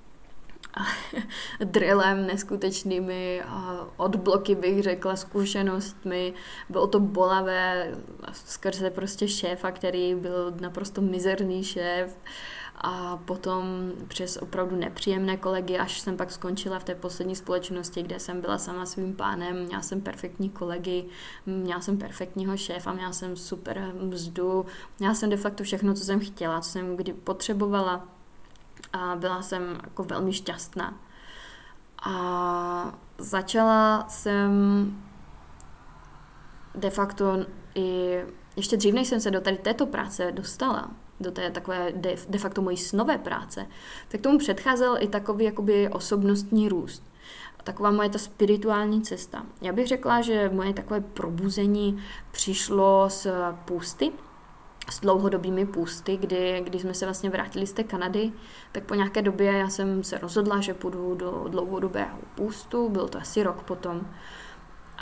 [1.64, 3.42] drillem neskutečnými
[3.98, 6.34] odbloky, bych řekla, zkušenostmi.
[6.70, 7.96] Bylo to bolavé
[8.34, 12.18] skrze prostě šéfa, který byl naprosto mizerný šéf
[12.76, 18.20] a potom přes opravdu nepříjemné kolegy, až jsem pak skončila v té poslední společnosti, kde
[18.20, 21.06] jsem byla sama svým pánem, měla jsem perfektní kolegy,
[21.46, 24.66] měla jsem perfektního šéfa, měla jsem super mzdu,
[25.00, 28.08] měla jsem de facto všechno, co jsem chtěla, co jsem kdy potřebovala
[28.94, 30.94] a byla jsem jako velmi šťastná.
[32.06, 34.52] A začala jsem
[36.76, 38.20] de facto i
[38.56, 42.38] ještě dřív, než jsem se do tady této práce dostala, do té takové de, de
[42.38, 43.68] facto mojí snové práce,
[44.08, 47.04] tak tomu předcházel i takový jakoby osobnostní růst.
[47.64, 49.46] Taková moje ta spirituální cesta.
[49.62, 53.28] Já bych řekla, že moje takové probuzení přišlo z
[53.66, 54.12] půsty,
[54.90, 58.32] s dlouhodobými půsty, kdy, když jsme se vlastně vrátili z té Kanady,
[58.72, 63.18] tak po nějaké době já jsem se rozhodla, že půjdu do dlouhodobého půstu, byl to
[63.18, 64.08] asi rok potom.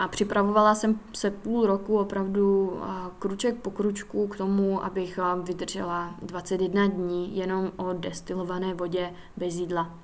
[0.02, 2.78] A připravovala jsem se půl roku opravdu
[3.20, 9.96] kruček po kručku k tomu, abych vydržela 21 dní jenom o destilované vodě bez jídla.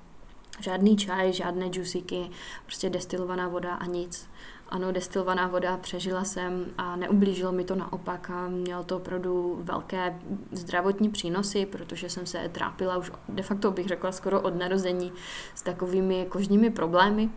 [0.60, 2.30] Žádný čaj, žádné džusiky,
[2.66, 4.30] prostě destilovaná voda a nic.
[4.70, 10.20] Ano, destilovaná voda, přežila jsem a neublížilo mi to naopak mělo to opravdu velké
[10.52, 15.12] zdravotní přínosy, protože jsem se trápila už de facto bych řekla skoro od narození
[15.56, 17.30] s takovými kožními problémy,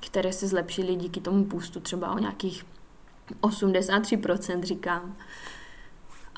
[0.00, 2.64] které se zlepšily díky tomu půstu třeba o nějakých
[3.40, 5.16] 83% říkám.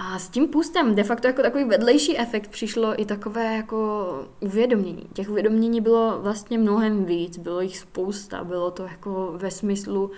[0.05, 4.07] A s tím půstem de facto jako takový vedlejší efekt přišlo i takové jako
[4.41, 5.07] uvědomění.
[5.13, 10.11] Těch uvědomění bylo vlastně mnohem víc, bylo jich spousta, bylo to jako ve smyslu,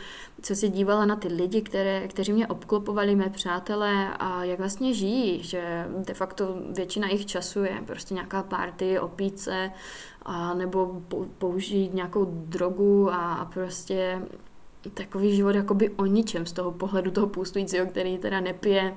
[0.43, 4.95] co se dívala na ty lidi, které, kteří mě obklopovali, mé přátelé a jak vlastně
[4.95, 9.71] žijí, že de facto většina jejich času je prostě nějaká party, opíce
[10.23, 11.03] a nebo
[11.39, 14.23] použít nějakou drogu a, a prostě
[14.95, 18.95] takový život jakoby o ničem z toho pohledu toho půstujícího, který teda nepije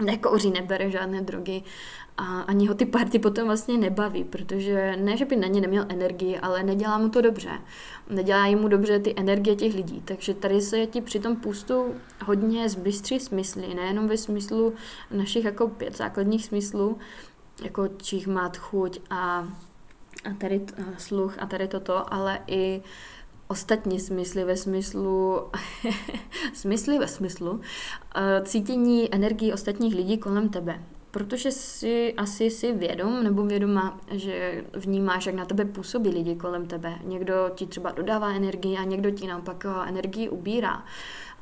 [0.00, 1.62] nekouří, nebere žádné drogy
[2.16, 5.86] a ani ho ty party potom vlastně nebaví, protože ne, že by na ně neměl
[5.88, 7.50] energii, ale nedělá mu to dobře.
[8.10, 10.02] Nedělá mu dobře ty energie těch lidí.
[10.04, 14.74] Takže tady se ti při tom pustu hodně zbystří smysly, nejenom ve smyslu
[15.10, 16.98] našich jako pět základních smyslů,
[17.62, 19.48] jako čich mát chuť a,
[20.24, 22.82] a tady a sluch a tady toto, ale i
[23.50, 25.40] ostatní smysly ve smyslu
[26.52, 27.60] smysly ve smyslu,
[28.16, 30.82] eh, cítění energii ostatních lidí kolem tebe.
[31.10, 36.66] Protože si asi si vědom nebo vědoma, že vnímáš, jak na tebe působí lidi kolem
[36.66, 36.94] tebe.
[37.04, 40.84] Někdo ti třeba dodává energii a někdo ti naopak energii ubírá.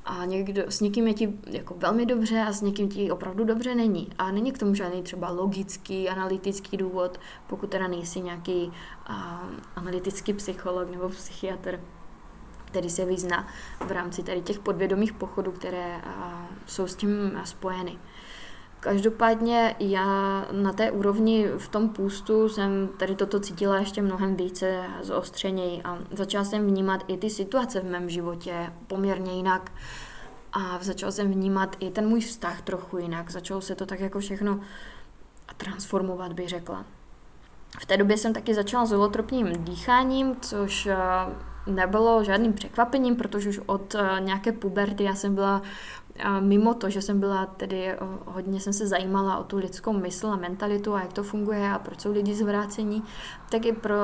[0.04, 3.74] A někdo, s někým je ti jako velmi dobře a s někým ti opravdu dobře
[3.74, 4.08] není.
[4.18, 8.72] A není k tomu žádný třeba logický, analytický důvod, pokud teda nejsi nějaký
[9.10, 9.14] uh,
[9.76, 11.80] analytický psycholog nebo psychiatr
[12.70, 13.48] který se vyzná
[13.86, 16.00] v rámci tady těch podvědomých pochodů, které
[16.66, 17.98] jsou s tím spojeny.
[18.80, 24.84] Každopádně já na té úrovni v tom půstu jsem tady toto cítila ještě mnohem více
[25.02, 29.72] zostřeněji a začala jsem vnímat i ty situace v mém životě poměrně jinak
[30.52, 33.30] a začala jsem vnímat i ten můj vztah trochu jinak.
[33.30, 34.60] Začalo se to tak jako všechno
[35.56, 36.84] transformovat, bych řekla.
[37.80, 40.88] V té době jsem taky začala s holotropním dýcháním, což
[41.68, 45.62] nebylo žádným překvapením, protože už od eh, nějaké puberty já jsem byla
[46.22, 50.26] a mimo to, že jsem byla tedy, hodně jsem se zajímala o tu lidskou mysl
[50.26, 53.02] a mentalitu a jak to funguje a proč jsou lidi zvrácení,
[53.50, 53.94] tak i pro,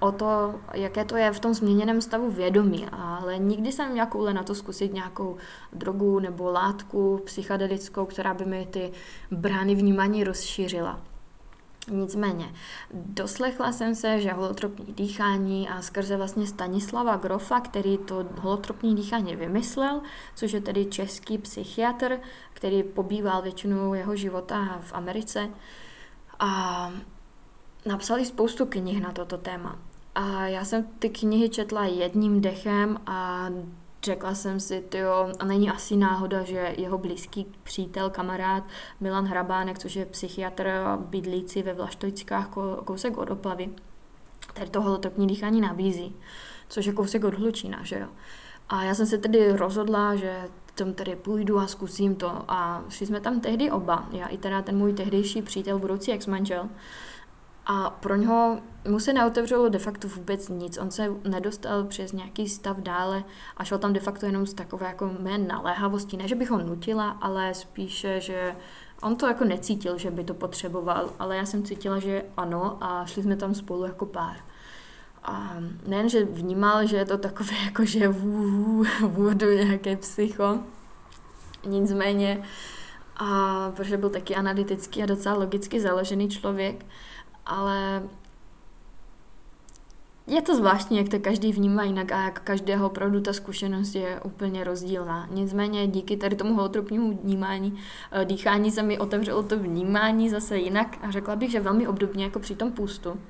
[0.00, 2.86] o to, jaké to je v tom změněném stavu vědomí.
[2.92, 5.36] Ale nikdy jsem měla koule na to zkusit nějakou
[5.72, 8.92] drogu nebo látku psychedelickou, která by mi ty
[9.30, 11.13] brány vnímání rozšířila.
[11.90, 12.54] Nicméně,
[12.92, 19.36] doslechla jsem se, že holotropní dýchání a skrze vlastně Stanislava Grofa, který to holotropní dýchání
[19.36, 20.02] vymyslel,
[20.34, 22.20] což je tedy český psychiatr,
[22.52, 25.50] který pobýval většinu jeho života v Americe
[26.38, 26.92] a
[27.86, 29.78] napsali spoustu knih na toto téma.
[30.14, 33.48] A já jsem ty knihy četla jedním dechem a
[34.04, 38.64] Řekla jsem si, tyjo, a není asi náhoda, že jeho blízký přítel, kamarád
[39.00, 42.48] Milan Hrabánek, což je psychiatr bydlící ve Vlaštojčkách,
[42.84, 43.70] kousek od Opavy,
[44.54, 46.16] tady to holotropní dýchání nabízí,
[46.68, 48.08] což je kousek od Hlučína, že jo.
[48.68, 52.44] A já jsem se tedy rozhodla, že tam tedy půjdu a zkusím to.
[52.48, 56.68] A šli jsme tam tehdy oba, já i teda ten můj tehdejší přítel, budoucí ex-manžel.
[57.66, 60.78] A pro něho mu se neotevřelo de facto vůbec nic.
[60.78, 63.24] On se nedostal přes nějaký stav dále
[63.56, 66.16] a šel tam de facto jenom z takové jako mé naléhavosti.
[66.16, 68.56] Ne, že bych ho nutila, ale spíše, že
[69.02, 73.06] on to jako necítil, že by to potřeboval, ale já jsem cítila, že ano a
[73.06, 74.36] šli jsme tam spolu jako pár.
[75.24, 78.08] A nejen, že vnímal, že je to takové jako, že
[79.00, 80.58] vůdu nějaké psycho,
[81.66, 82.42] nicméně,
[83.16, 86.86] a protože byl taky analytický a docela logicky založený člověk,
[87.46, 88.02] ale
[90.26, 94.20] je to zvláštní, jak to každý vnímá jinak a jak každého opravdu ta zkušenost je
[94.20, 95.28] úplně rozdílná.
[95.30, 97.78] Nicméně díky tady tomu holotropnímu vnímání,
[98.12, 102.24] eh, dýchání se mi otevřelo to vnímání zase jinak a řekla bych, že velmi obdobně
[102.24, 103.20] jako při tom půstu.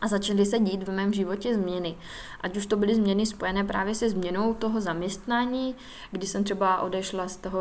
[0.00, 1.94] A začaly se dít v mém životě změny.
[2.40, 5.74] Ať už to byly změny spojené právě se změnou toho zaměstnání,
[6.10, 7.60] kdy jsem třeba odešla z toho,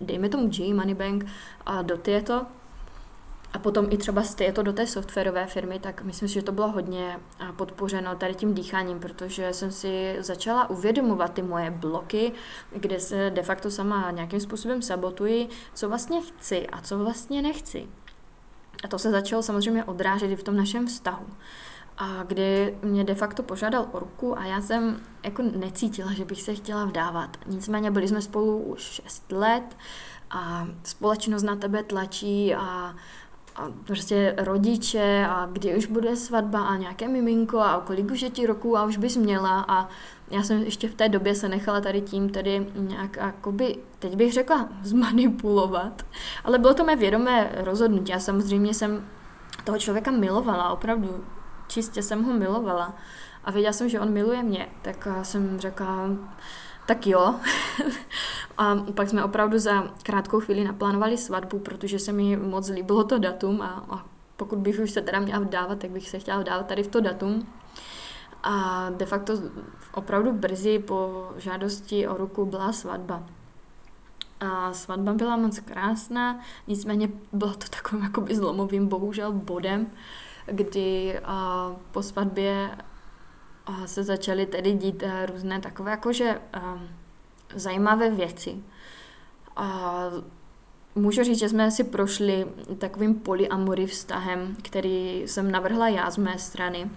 [0.00, 1.26] dejme tomu J Moneybank
[1.66, 2.46] a do této,
[3.54, 6.52] a potom i třeba z této do té softwarové firmy, tak myslím si, že to
[6.52, 7.20] bylo hodně
[7.56, 12.32] podpořeno tady tím dýcháním, protože jsem si začala uvědomovat ty moje bloky,
[12.72, 17.86] kde se de facto sama nějakým způsobem sabotuji, co vlastně chci a co vlastně nechci.
[18.84, 21.26] A to se začalo samozřejmě odrážet i v tom našem vztahu.
[21.98, 26.42] A kdy mě de facto požádal o ruku a já jsem jako necítila, že bych
[26.42, 27.36] se chtěla vdávat.
[27.46, 29.76] Nicméně byli jsme spolu už 6 let
[30.30, 32.94] a společnost na tebe tlačí a
[33.56, 38.30] a prostě rodiče a kdy už bude svatba a nějaké miminko a kolik už je
[38.30, 39.64] ti roku a už bys měla.
[39.68, 39.88] A
[40.30, 44.32] já jsem ještě v té době se nechala tady tím tedy nějak jakoby, teď bych
[44.32, 46.02] řekla, zmanipulovat,
[46.44, 48.14] ale bylo to mé vědomé rozhodnutí.
[48.14, 49.04] A samozřejmě jsem
[49.64, 51.24] toho člověka milovala, opravdu
[51.68, 52.94] čistě jsem ho milovala.
[53.44, 56.08] A věděla jsem, že on miluje mě, tak jsem řekla,
[56.86, 57.34] tak jo.
[58.58, 63.18] A pak jsme opravdu za krátkou chvíli naplánovali svatbu, protože se mi moc líbilo to
[63.18, 64.04] datum a, a
[64.36, 67.00] pokud bych už se teda měla vdávat, tak bych se chtěla vdávat tady v to
[67.00, 67.46] datum.
[68.42, 69.34] A de facto
[69.94, 73.22] opravdu brzy po žádosti o ruku byla svatba.
[74.40, 79.86] A svatba byla moc krásná, nicméně bylo to takovým jakoby zlomovým bohužel bodem,
[80.46, 82.70] kdy a, po svatbě
[83.66, 86.40] a se začaly tedy dít eh, různé takové jakože
[86.74, 86.88] um,
[87.54, 88.56] zajímavé věci.
[89.56, 90.00] A
[90.94, 92.46] můžu říct, že jsme si prošli
[92.78, 96.90] takovým polyamory vztahem, který jsem navrhla já z mé strany,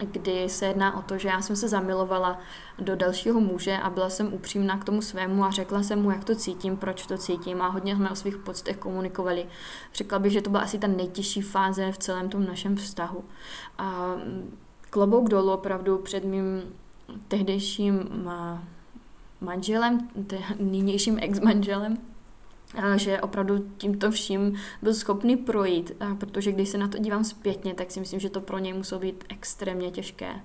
[0.00, 2.38] kdy se jedná o to, že já jsem se zamilovala
[2.78, 6.24] do dalšího muže a byla jsem upřímná k tomu svému a řekla jsem mu, jak
[6.24, 9.46] to cítím, proč to cítím a hodně jsme o svých pocitech komunikovali.
[9.94, 13.24] Řekla bych, že to byla asi ta nejtěžší fáze v celém tom našem vztahu.
[13.78, 14.14] A
[14.90, 16.62] klobouk dolů opravdu před mým
[17.28, 18.08] tehdejším
[19.40, 20.08] manželem,
[20.58, 21.98] nynějším ex-manželem,
[22.96, 27.90] že opravdu tímto vším byl schopný projít, protože když se na to dívám zpětně, tak
[27.90, 30.40] si myslím, že to pro něj muselo být extrémně těžké.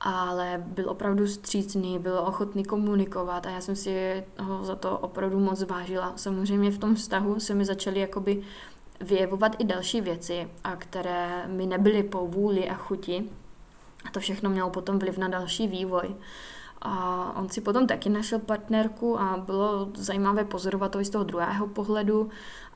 [0.00, 5.40] Ale byl opravdu střícný, byl ochotný komunikovat a já jsem si ho za to opravdu
[5.40, 6.12] moc vážila.
[6.16, 8.42] Samozřejmě v tom vztahu se mi začaly jakoby
[9.00, 13.24] vyjevovat i další věci, a které mi nebyly po vůli a chuti.
[14.04, 16.14] A to všechno mělo potom vliv na další vývoj.
[16.82, 21.24] A on si potom taky našel partnerku a bylo zajímavé pozorovat to i z toho
[21.24, 22.28] druhého pohledu,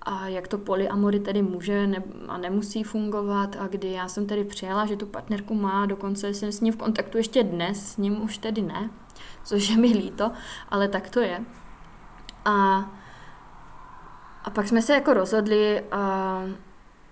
[0.03, 4.45] a jak to polyamory tedy může ne, a nemusí fungovat a kdy já jsem tedy
[4.45, 8.23] přijela, že tu partnerku má, dokonce jsem s ní v kontaktu ještě dnes, s ním
[8.23, 8.91] už tedy ne,
[9.45, 10.31] což je mi líto,
[10.69, 11.45] ale tak to je.
[12.45, 12.85] A,
[14.45, 16.43] a pak jsme se jako rozhodli, a,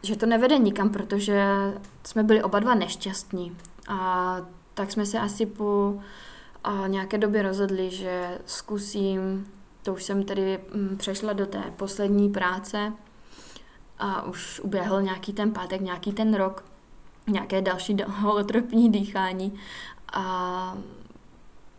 [0.02, 1.44] že to nevede nikam, protože
[2.04, 3.56] jsme byli oba dva nešťastní.
[3.88, 4.36] A
[4.74, 6.00] tak jsme se asi po
[6.64, 9.46] a nějaké době rozhodli, že zkusím,
[9.82, 12.92] to už jsem tedy mm, přešla do té poslední práce
[13.98, 16.64] a už uběhl nějaký ten pátek, nějaký ten rok,
[17.26, 19.54] nějaké další holotropní dýchání.
[20.12, 20.22] A,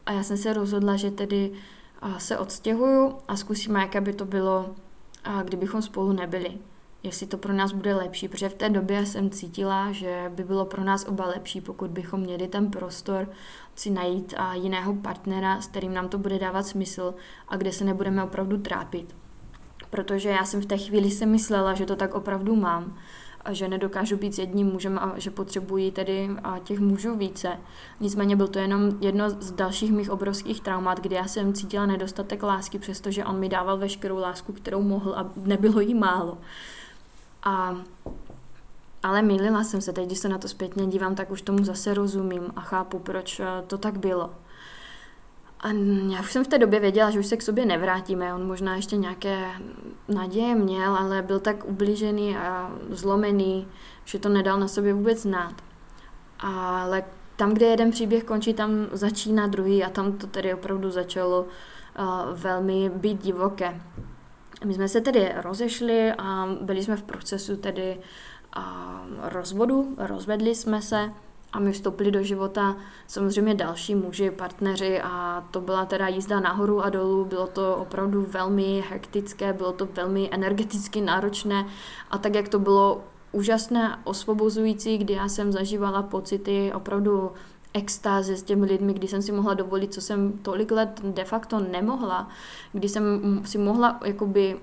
[0.06, 1.52] a já jsem se rozhodla, že tedy
[2.17, 4.76] se odstěhuju a zkusíme, jaké by to bylo,
[5.44, 6.60] kdybychom spolu nebyli
[7.04, 10.66] jestli to pro nás bude lepší, protože v té době jsem cítila, že by bylo
[10.66, 13.30] pro nás oba lepší, pokud bychom měli ten prostor
[13.76, 17.14] si najít a jiného partnera, s kterým nám to bude dávat smysl
[17.48, 19.16] a kde se nebudeme opravdu trápit.
[19.90, 22.98] Protože já jsem v té chvíli si myslela, že to tak opravdu mám
[23.46, 27.58] a že nedokážu být s jedním mužem a že potřebuji tedy a těch mužů více.
[28.00, 32.44] Nicméně byl to jenom jedno z dalších mých obrovských traumat, kdy já jsem cítila nedostatek
[32.44, 36.38] lásky, přestože on mi dával veškerou lásku, kterou mohl a nebylo jí málo.
[37.43, 37.75] A,
[39.04, 41.93] ale mýlila jsem se, teď když se na to zpětně dívám, tak už tomu zase
[41.93, 44.30] rozumím a chápu, proč eh, to tak bylo.
[45.60, 45.67] A
[46.13, 48.34] já už jsem v té době věděla, že už se k sobě nevrátíme.
[48.34, 49.47] On možná ještě nějaké
[50.08, 53.67] naděje měl, ale byl tak ublížený a zlomený,
[54.06, 55.54] že to nedal na sobě vůbec znát.
[56.39, 57.04] Ale
[57.36, 62.39] tam, kde jeden příběh končí, tam začíná druhý a tam to tedy opravdu začalo uh,
[62.39, 63.82] velmi být divoké.
[64.65, 68.00] My jsme se tedy rozešli a byli jsme v procesu tedy
[68.54, 71.12] a rozvodu, rozvedli jsme se
[71.54, 72.76] a my vstoupili do života
[73.08, 78.26] samozřejmě další muži, partneři a to byla teda jízda nahoru a dolů, bylo to opravdu
[78.30, 81.65] velmi hektické, bylo to velmi energeticky náročné
[82.12, 87.32] a tak, jak to bylo úžasné, osvobozující, kdy já jsem zažívala pocity opravdu
[87.74, 91.60] extáze s těmi lidmi, kdy jsem si mohla dovolit, co jsem tolik let de facto
[91.60, 92.30] nemohla,
[92.74, 93.04] kdy jsem
[93.46, 94.58] si mohla jakoby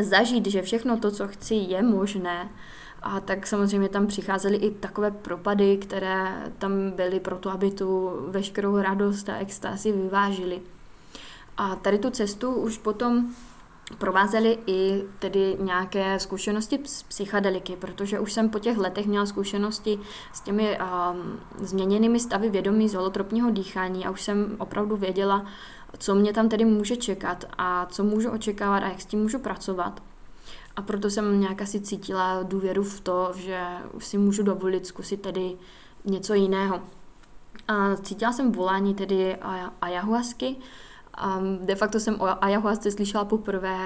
[0.00, 2.48] zažít, že všechno to, co chci, je možné.
[3.02, 8.10] A tak samozřejmě tam přicházely i takové propady, které tam byly pro to, aby tu
[8.28, 10.62] veškerou radost a extázi vyvážili.
[11.56, 13.34] A tady tu cestu už potom
[13.98, 19.98] provázely i tedy nějaké zkušenosti z psychedeliky, protože už jsem po těch letech měla zkušenosti
[20.32, 25.46] s těmi um, změněnými stavy vědomí z holotropního dýchání a už jsem opravdu věděla,
[25.98, 29.38] co mě tam tedy může čekat a co můžu očekávat a jak s tím můžu
[29.38, 30.02] pracovat.
[30.76, 33.60] A proto jsem nějak asi cítila důvěru v to, že
[33.98, 35.56] si můžu dovolit zkusit tedy
[36.04, 36.80] něco jiného.
[37.68, 39.36] A cítila jsem volání tedy
[39.80, 40.56] ayahuasky,
[41.38, 43.76] Um, de facto jsem o ayahuasce slyšela poprvé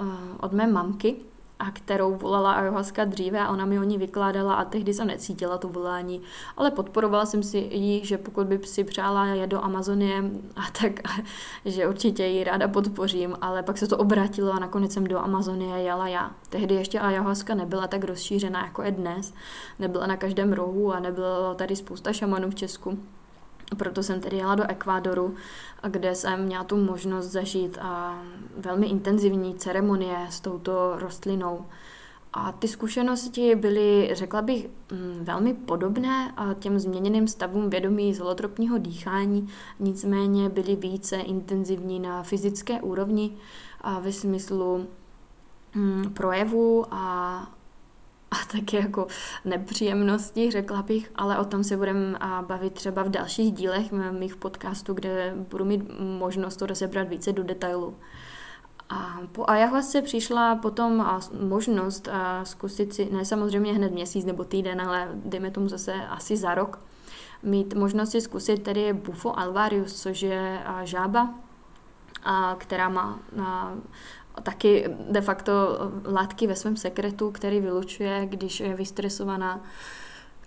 [0.00, 0.06] uh,
[0.40, 1.16] od mé mamky,
[1.62, 5.58] a kterou volala ayahuasca dříve a ona mi o ní vykládala a tehdy jsem necítila
[5.58, 6.22] to volání,
[6.56, 10.24] ale podporovala jsem si ji, že pokud by si přála jet do Amazonie,
[10.56, 10.92] a tak,
[11.64, 15.82] že určitě ji ráda podpořím, ale pak se to obrátilo a nakonec jsem do Amazonie
[15.82, 16.30] jela já.
[16.48, 19.34] Tehdy ještě ayahuasca nebyla tak rozšířená, jako je dnes,
[19.78, 22.98] nebyla na každém rohu a nebylo tady spousta šamanů v Česku.
[23.76, 25.34] Proto jsem tedy jela do Ekvádoru,
[25.88, 28.22] kde jsem měla tu možnost zažít a
[28.56, 31.66] velmi intenzivní ceremonie s touto rostlinou.
[32.34, 38.78] A ty zkušenosti byly, řekla bych, mm, velmi podobné těm změněným stavům vědomí z holotropního
[38.78, 39.48] dýchání,
[39.80, 43.36] nicméně byly více intenzivní na fyzické úrovni
[43.80, 44.86] a ve smyslu
[45.74, 47.46] mm, projevu a
[48.32, 49.06] a taky jako
[49.44, 54.94] nepříjemnosti, řekla bych, ale o tom se budeme bavit třeba v dalších dílech mých podcastů,
[54.94, 55.82] kde budu mít
[56.18, 57.96] možnost to rozebrat více do detailu.
[58.88, 61.06] A po ayahuasce přišla potom
[61.40, 62.08] možnost
[62.44, 66.78] zkusit si, ne samozřejmě hned měsíc nebo týden, ale dejme tomu zase asi za rok,
[67.42, 71.34] mít možnost si zkusit tedy Bufo alvarius, což je žába,
[72.58, 73.18] která má
[74.42, 75.52] taky de facto
[76.04, 79.60] látky ve svém sekretu, který vylučuje, když je vystresovaná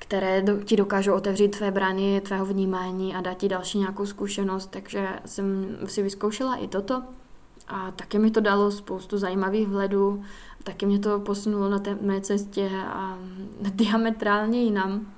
[0.05, 4.71] které do, ti dokážou otevřít tvé brány, tvého vnímání a dát ti další nějakou zkušenost,
[4.71, 7.03] takže jsem si vyzkoušela i toto.
[7.67, 10.23] A taky mi to dalo spoustu zajímavých vhledů,
[10.63, 13.17] taky mě to posunulo na té mé cestě a
[13.61, 15.13] diametrálně jinam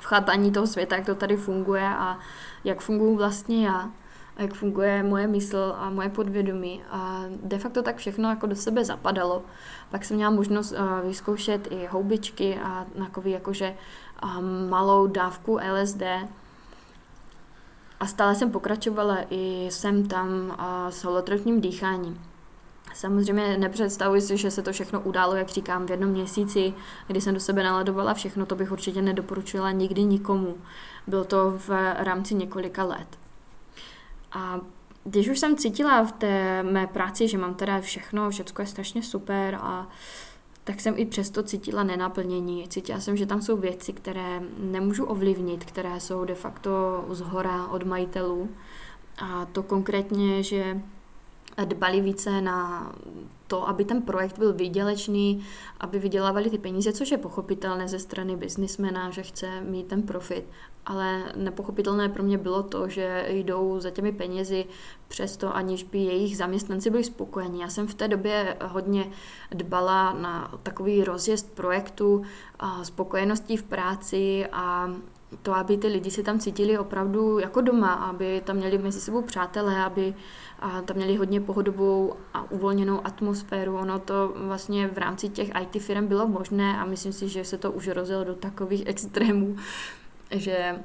[0.00, 2.18] v chápání toho světa, jak to tady funguje a
[2.64, 3.90] jak funguji vlastně já
[4.36, 6.82] a jak funguje moje mysl a moje podvědomí.
[6.90, 9.42] A de facto tak všechno jako do sebe zapadalo.
[9.90, 13.74] Pak jsem měla možnost uh, vyzkoušet i houbičky a takový jakože
[14.68, 16.02] malou dávku LSD.
[18.00, 20.54] A stále jsem pokračovala i sem tam uh,
[20.90, 22.20] s holotrofním dýcháním.
[22.94, 26.74] Samozřejmě nepředstavuji si, že se to všechno událo, jak říkám, v jednom měsíci,
[27.06, 30.56] kdy jsem do sebe naladovala všechno, to bych určitě nedoporučila nikdy nikomu.
[31.06, 33.21] Bylo to v rámci několika let.
[34.32, 34.60] A
[35.04, 39.02] když už jsem cítila v té mé práci, že mám teda všechno, všechno je strašně
[39.02, 39.88] super a
[40.64, 42.68] tak jsem i přesto cítila nenaplnění.
[42.68, 47.66] Cítila jsem, že tam jsou věci, které nemůžu ovlivnit, které jsou de facto z hora
[47.66, 48.48] od majitelů.
[49.18, 50.80] A to konkrétně, že
[51.64, 52.92] dbali více na
[53.52, 55.44] to, aby ten projekt byl výdělečný,
[55.80, 60.44] aby vydělávali ty peníze, což je pochopitelné ze strany biznismena, že chce mít ten profit.
[60.86, 64.64] Ale nepochopitelné pro mě bylo to, že jdou za těmi penězi
[65.08, 67.60] přesto, aniž by jejich zaměstnanci byli spokojení.
[67.60, 69.10] Já jsem v té době hodně
[69.50, 72.22] dbala na takový rozjezd projektu,
[72.82, 74.90] spokojeností v práci a
[75.42, 79.22] to, aby ty lidi se tam cítili opravdu jako doma, aby tam měli mezi sebou
[79.22, 80.14] přátelé, aby
[80.62, 83.76] a tam měli hodně pohodovou a uvolněnou atmosféru.
[83.76, 87.58] Ono to vlastně v rámci těch IT firm bylo možné a myslím si, že se
[87.58, 89.56] to už rozjelo do takových extrémů,
[90.30, 90.78] že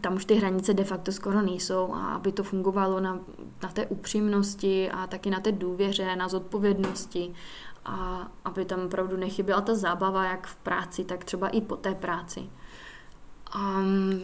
[0.00, 3.18] tam už ty hranice de facto skoro nejsou a aby to fungovalo na,
[3.62, 7.32] na té upřímnosti a taky na té důvěře, na zodpovědnosti
[7.84, 11.94] a aby tam opravdu nechyběla ta zábava jak v práci, tak třeba i po té
[11.94, 12.50] práci.
[13.54, 14.20] Um,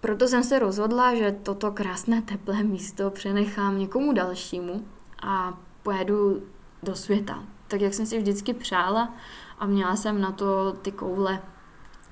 [0.00, 4.84] proto jsem se rozhodla, že toto krásné teplé místo přenechám někomu dalšímu
[5.22, 6.42] a pojedu
[6.82, 7.44] do světa.
[7.68, 9.14] Tak jak jsem si vždycky přála
[9.58, 11.42] a měla jsem na to ty koule,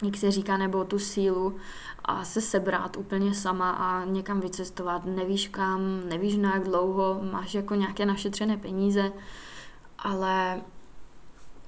[0.03, 1.57] jak se říká, nebo tu sílu
[2.05, 5.05] a se sebrat úplně sama a někam vycestovat.
[5.05, 9.13] Nevíš kam, nevíš na jak dlouho, máš jako nějaké našetřené peníze,
[9.99, 10.61] ale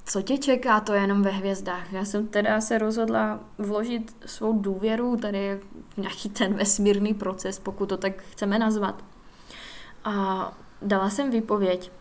[0.09, 1.93] co tě čeká, to je jenom ve hvězdách.
[1.93, 7.89] Já jsem teda se rozhodla vložit svou důvěru tady v nějaký ten vesmírný proces, pokud
[7.89, 9.05] to tak chceme nazvat.
[10.05, 10.53] A
[10.83, 11.93] dala jsem výpověď.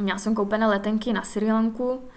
[0.00, 2.08] Měla jsem koupené letenky na Sri Lanku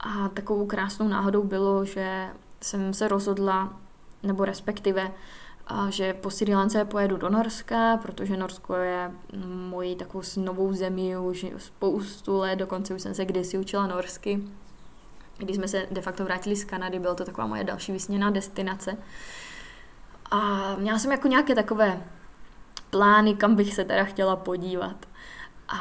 [0.00, 2.28] a takovou krásnou náhodou bylo, že
[2.60, 3.80] jsem se rozhodla,
[4.22, 5.12] nebo respektive
[5.66, 9.10] a že po Sri Lance pojedu do Norska, protože Norsko je
[9.46, 14.40] mojí takovou novou zemí už spoustu let, dokonce už jsem se kdysi učila norsky.
[15.38, 18.96] Když jsme se de facto vrátili z Kanady, byla to taková moje další vysněná destinace.
[20.30, 22.02] A měla jsem jako nějaké takové
[22.90, 24.96] plány, kam bych se teda chtěla podívat.
[25.68, 25.78] A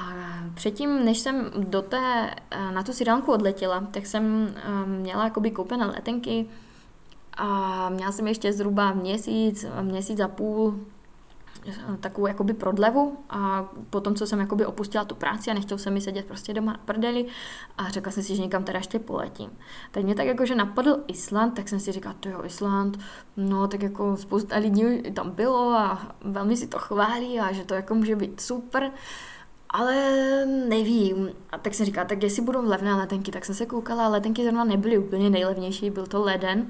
[0.55, 2.35] předtím, než jsem do té,
[2.71, 4.55] na tu Sri Lanku odletěla, tak jsem
[4.85, 6.49] měla jakoby koupené letenky
[7.37, 10.79] a měla jsem ještě zhruba měsíc, měsíc a půl
[11.99, 16.01] takovou jakoby prodlevu a potom, co jsem jakoby opustila tu práci a nechtěl jsem mi
[16.01, 17.25] sedět prostě doma na prdeli
[17.77, 19.49] a řekla jsem si, že někam teda ještě poletím.
[19.91, 22.99] Teď mě tak jakože napadl Island, tak jsem si říkala, to jo, Island,
[23.37, 27.73] no tak jako spousta lidí tam bylo a velmi si to chválí a že to
[27.73, 28.91] jako může být super,
[29.69, 29.95] ale
[30.45, 31.29] nevím.
[31.51, 34.63] A tak jsem říkala, tak jestli budou levné letenky, tak jsem se koukala, letenky zrovna
[34.63, 36.67] nebyly úplně nejlevnější, byl to leden,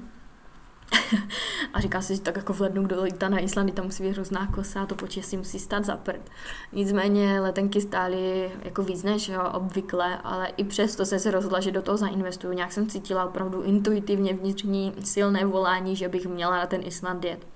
[1.72, 4.10] a říká si, že tak jako v lednu, kdo lítá na Islandy, tam musí být
[4.10, 6.30] hrozná kosa, to počasí musí stát za prd.
[6.72, 11.70] Nicméně letenky stály jako víc než jo, obvykle, ale i přesto jsem se rozhodla, že
[11.70, 12.52] do toho zainvestuju.
[12.52, 17.46] Nějak jsem cítila opravdu intuitivně vnitřní silné volání, že bych měla na ten Island jet.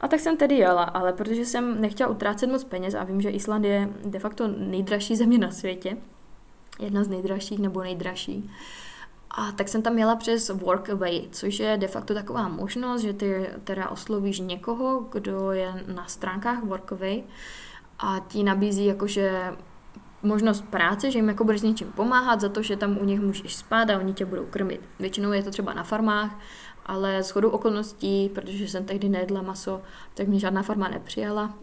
[0.00, 3.30] A tak jsem tedy jela, ale protože jsem nechtěla utrácet moc peněz a vím, že
[3.30, 5.96] Island je de facto nejdražší země na světě,
[6.78, 8.50] jedna z nejdražších nebo nejdražší,
[9.30, 13.46] a tak jsem tam jela přes Workaway, což je de facto taková možnost, že ty
[13.64, 17.22] teda oslovíš někoho, kdo je na stránkách Workaway
[17.98, 19.52] a ti nabízí jakože
[20.22, 23.20] možnost práce, že jim jako budeš s něčím pomáhat za to, že tam u nich
[23.20, 24.80] můžeš spát a oni tě budou krmit.
[24.98, 26.38] Většinou je to třeba na farmách,
[26.86, 29.82] ale s chodou okolností, protože jsem tehdy nejedla maso,
[30.14, 31.54] tak mě žádná farma nepřijala.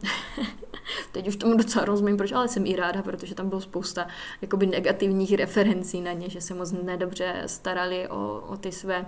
[1.11, 4.07] Teď už tomu docela rozumím, proč, ale jsem i ráda, protože tam bylo spousta
[4.41, 9.05] jakoby negativních referencí na ně, že se moc nedobře starali o, o ty své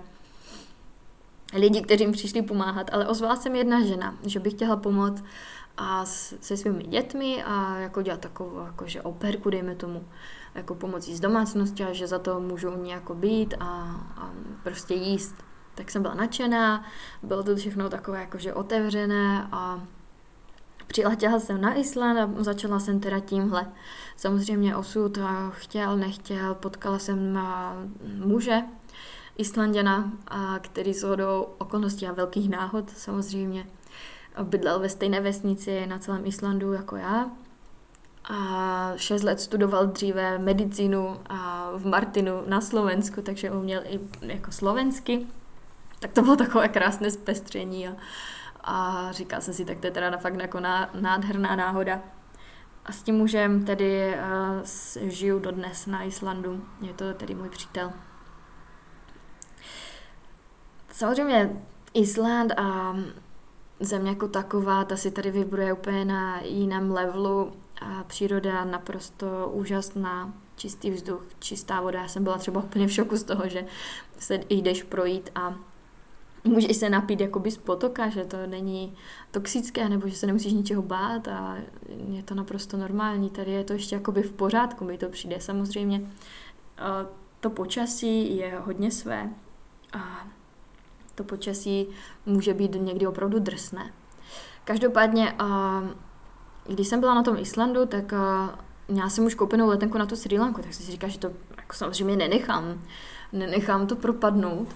[1.53, 5.23] lidi, kteří jim přišli pomáhat, ale ozvala jsem jedna žena, že bych chtěla pomoct
[5.79, 10.05] a se svými dětmi a jako dělat takovou jakože operku, dejme tomu,
[10.55, 13.65] jako pomocí z domácnosti a že za to můžou nějak být a,
[14.17, 14.31] a
[14.63, 15.35] prostě jíst
[15.75, 16.83] Tak jsem byla nadšená,
[17.23, 19.81] bylo to všechno takové jakože otevřené a
[20.87, 23.71] přiletěla jsem na Island a začala jsem teda tímhle.
[24.17, 25.17] Samozřejmě osud
[25.49, 27.39] chtěl, nechtěl, potkala jsem
[28.25, 28.61] muže,
[29.37, 30.11] Islanděna,
[30.61, 33.65] který s hodou okolností a velkých náhod samozřejmě
[34.43, 37.29] bydlel ve stejné vesnici na celém Islandu jako já.
[38.23, 44.51] A šest let studoval dříve medicínu a v Martinu na Slovensku, takže uměl i jako
[44.51, 45.27] slovensky.
[45.99, 47.95] Tak to bylo takové krásné zpestření a,
[48.63, 50.59] a říká se si, tak to je teda fakt jako
[50.99, 52.01] nádherná náhoda.
[52.85, 54.15] A s tím mužem tedy
[55.01, 56.65] uh, žiju dodnes na Islandu.
[56.81, 57.91] Je to tedy můj přítel.
[60.91, 61.49] Samozřejmě
[61.93, 62.95] Island a
[63.79, 67.51] země jako taková, ta si tady vybruje úplně na jiném levelu
[67.81, 72.01] a příroda naprosto úžasná, čistý vzduch, čistá voda.
[72.01, 73.65] Já jsem byla třeba úplně v šoku z toho, že
[74.19, 75.55] se jdeš projít a
[76.43, 78.93] můžeš se napít jakoby z potoka, že to není
[79.31, 81.57] toxické, nebo že se nemusíš ničeho bát a
[82.07, 83.29] je to naprosto normální.
[83.29, 85.41] Tady je to ještě jakoby v pořádku, mi to přijde.
[85.41, 86.01] Samozřejmě
[87.39, 89.29] to počasí je hodně své
[89.93, 90.27] a
[91.19, 91.87] to počasí
[92.25, 93.91] může být někdy opravdu drsné.
[94.63, 95.35] Každopádně,
[96.67, 98.13] když jsem byla na tom Islandu, tak
[98.87, 101.31] měla jsem už koupenou letenku na tu Sri Lanku, tak jsem si říkala, že to
[101.57, 102.81] jako samozřejmě nenechám.
[103.33, 104.67] Nenechám to propadnout.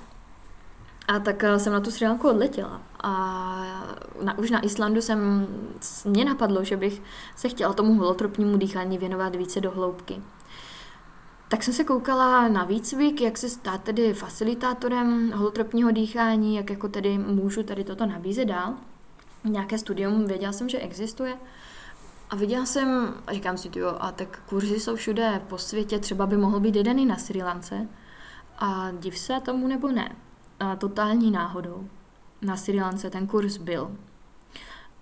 [1.07, 2.81] A tak jsem na tu Sri Lanku odletěla.
[3.03, 3.11] A
[4.23, 5.47] na, už na Islandu jsem,
[6.05, 7.01] mě napadlo, že bych
[7.35, 10.21] se chtěla tomu holotropnímu dýchání věnovat více do hloubky.
[11.53, 16.87] Tak jsem se koukala na výcvik, jak se stát tedy facilitátorem holotropního dýchání, jak jako
[16.87, 18.73] tedy můžu tady toto nabízet dál.
[19.43, 21.37] Nějaké studium, věděla jsem, že existuje.
[22.29, 26.25] A viděla jsem, a říkám si, jo, a tak kurzy jsou všude po světě, třeba
[26.25, 27.87] by mohl být jeden i na Sri Lance.
[28.57, 30.15] A div se tomu nebo ne.
[30.59, 31.87] A totální náhodou.
[32.41, 33.97] Na Sri Lance ten kurz byl.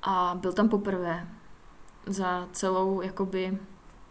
[0.02, 1.28] A byl tam poprvé
[2.06, 3.58] za celou jakoby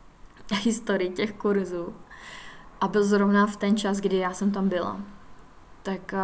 [0.62, 1.95] historii těch kurzů
[2.80, 5.00] a byl zrovna v ten čas, kdy já jsem tam byla.
[5.82, 6.14] Tak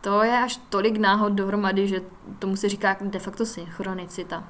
[0.00, 2.00] to je až tolik náhod dohromady, že
[2.38, 4.44] tomu se říká de facto synchronicita.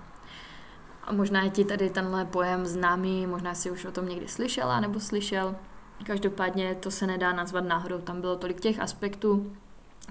[1.05, 4.81] A možná je ti tady tenhle pojem známý, možná si už o tom někdy slyšela
[4.81, 5.55] nebo slyšel.
[6.07, 9.53] Každopádně to se nedá nazvat náhodou, tam bylo tolik těch aspektů,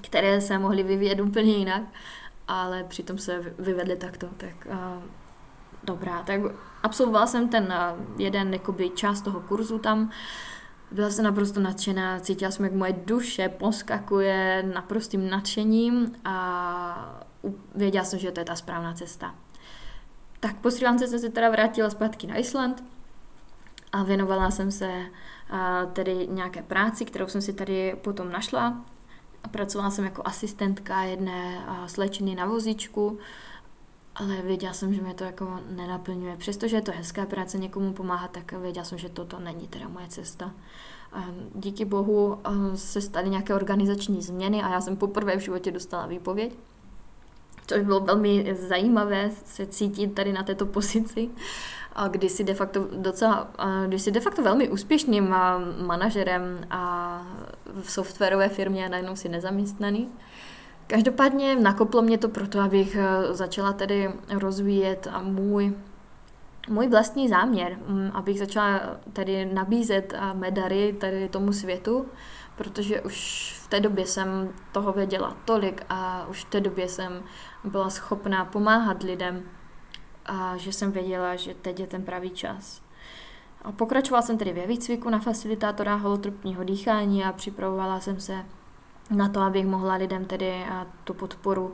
[0.01, 1.81] které se mohly vyvíjet úplně jinak,
[2.47, 4.27] ale přitom se vyvedly takto.
[4.37, 5.03] Tak uh,
[5.83, 6.41] dobrá, tak
[6.83, 10.11] absolvovala jsem ten uh, jeden jakoby část toho kurzu tam.
[10.91, 17.23] Byla jsem naprosto nadšená, cítila jsem, jak moje duše poskakuje naprostým nadšením a
[17.75, 19.35] věděla jsem, že to je ta správná cesta.
[20.39, 22.83] Tak po Sri Lance jsem se teda vrátila zpátky na Island
[23.91, 25.05] a věnovala jsem se
[25.93, 28.85] tedy nějaké práci, kterou jsem si tady potom našla.
[29.51, 33.19] Pracovala jsem jako asistentka jedné slečny na vozíčku
[34.15, 36.37] ale věděla jsem, že mě to jako nenaplňuje.
[36.37, 40.07] Přestože je to hezká práce někomu pomáhat, tak věděla jsem, že toto není teda moje
[40.07, 40.51] cesta.
[41.13, 45.71] A díky bohu eh, se staly nějaké organizační změny a já jsem poprvé v životě
[45.71, 46.53] dostala výpověď.
[47.65, 51.29] To bylo velmi zajímavé se cítit tady na této pozici,
[52.09, 53.51] kdy si de facto docela,
[53.87, 55.35] kdy si de facto velmi úspěšným
[55.85, 57.23] manažerem a
[57.81, 60.09] v softwarové firmě a najednou si nezaměstnaný.
[60.91, 65.73] Každopádně nakoplo mě to proto, abych eh, začala tedy rozvíjet můj,
[66.69, 68.79] můj vlastní záměr, mm, abych začala
[69.13, 72.05] tedy nabízet medary tady tomu světu,
[72.55, 77.23] protože už v té době jsem toho věděla tolik a už v té době jsem
[77.63, 79.43] byla schopná pomáhat lidem
[80.25, 82.81] a že jsem věděla, že teď je ten pravý čas.
[83.61, 88.45] A pokračovala jsem tedy ve výcviku na facilitátora holotropního dýchání a připravovala jsem se
[89.11, 90.65] na to, abych mohla lidem tedy
[91.03, 91.73] tu podporu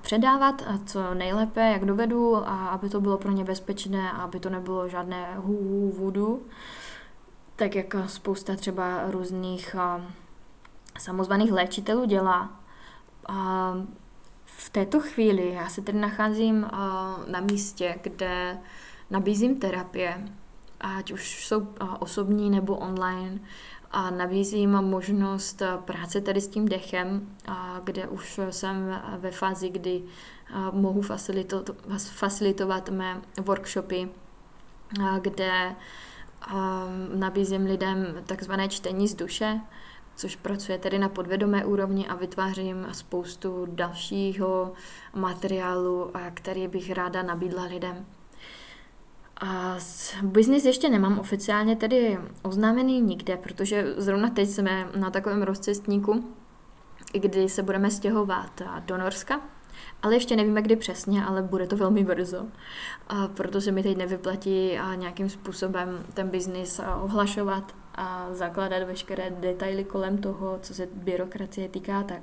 [0.00, 4.50] předávat co nejlépe, jak dovedu, a aby to bylo pro ně bezpečné a aby to
[4.50, 6.42] nebylo žádné hů vodu,
[7.56, 9.76] tak jak spousta třeba různých
[10.98, 12.50] samozvaných léčitelů dělá.
[13.28, 13.72] A
[14.44, 16.66] v této chvíli já se tedy nacházím
[17.26, 18.58] na místě, kde
[19.10, 20.28] nabízím terapie,
[20.80, 21.68] ať už jsou
[21.98, 23.40] osobní nebo online,
[23.90, 27.36] a nabízím možnost práce tady s tím dechem,
[27.84, 30.02] kde už jsem ve fázi, kdy
[30.70, 31.02] mohu
[31.98, 34.08] facilitovat mé workshopy,
[35.20, 35.76] kde
[37.14, 39.60] nabízím lidem takzvané čtení z duše,
[40.16, 44.72] což pracuje tedy na podvědomé úrovni a vytvářím spoustu dalšího
[45.14, 48.06] materiálu, který bych ráda nabídla lidem.
[49.40, 49.76] A
[50.22, 56.34] biznis ještě nemám oficiálně tedy oznámený nikde, protože zrovna teď jsme na takovém rozcestníku,
[57.12, 59.40] kdy se budeme stěhovat do Norska,
[60.02, 62.46] ale ještě nevíme, kdy přesně, ale bude to velmi brzo.
[63.08, 69.30] A proto se mi teď nevyplatí a nějakým způsobem ten biznis ohlašovat a zakládat veškeré
[69.30, 72.22] detaily kolem toho, co se byrokracie týká, tak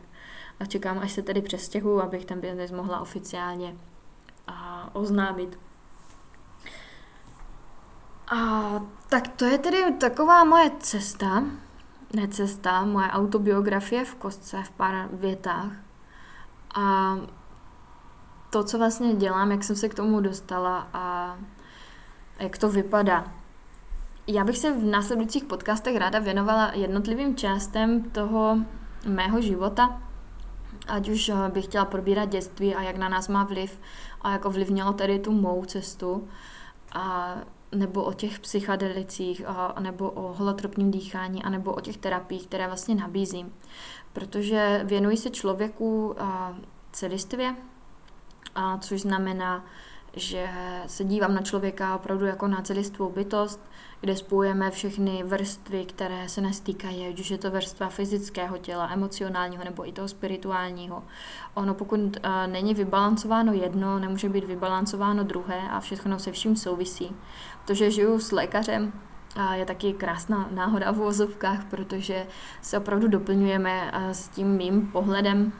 [0.59, 3.76] a čekám, až se tedy přestěhu, abych ten biznis mohla oficiálně
[4.47, 5.59] a oznámit.
[8.28, 11.43] A tak to je tedy taková moje cesta,
[12.13, 15.71] ne cesta, moje autobiografie v kostce v pár větách.
[16.76, 17.17] A
[18.49, 21.38] to, co vlastně dělám, jak jsem se k tomu dostala a
[22.39, 23.26] jak to vypadá.
[24.28, 28.57] Já bych se v následujících podcastech ráda věnovala jednotlivým částem toho
[29.05, 30.01] mého života,
[30.88, 33.80] ať už eh, bych chtěla probírat dětství a jak na nás má vliv
[34.21, 36.28] a jak ovlivnilo tady tu mou cestu,
[36.93, 37.36] a
[37.74, 42.67] nebo o těch psychadelicích, a, nebo o holotropním dýchání, a nebo o těch terapiích, které
[42.67, 43.53] vlastně nabízím.
[44.13, 46.57] Protože věnuji se člověku a,
[46.91, 47.55] celistvě,
[48.55, 49.65] a což znamená,
[50.15, 50.49] že
[50.88, 53.59] se dívám na člověka opravdu jako na celistvou bytost,
[54.04, 58.89] kde spojujeme všechny vrstvy, které se nás týkají, ať už je to vrstva fyzického těla,
[58.91, 61.04] emocionálního nebo i toho spirituálního.
[61.54, 62.12] Ono pokud uh,
[62.47, 67.16] není vybalancováno jedno, nemůže být vybalancováno druhé a všechno se vším souvisí.
[67.62, 68.93] Protože žiju s lékařem,
[69.36, 72.28] a je taky krásná náhoda v vozovkách, protože
[72.62, 75.54] se opravdu doplňujeme s tím mým pohledem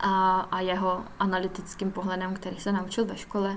[0.00, 3.56] a, a jeho analytickým pohledem, který se naučil ve škole.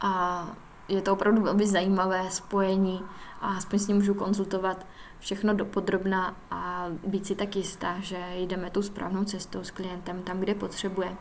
[0.00, 0.46] A
[0.88, 3.02] je to opravdu velmi zajímavé spojení
[3.42, 4.86] a aspoň s ním můžu konzultovat
[5.18, 10.40] všechno dopodrobna a být si tak jistá, že jdeme tu správnou cestou s klientem tam,
[10.40, 11.16] kde potřebuje.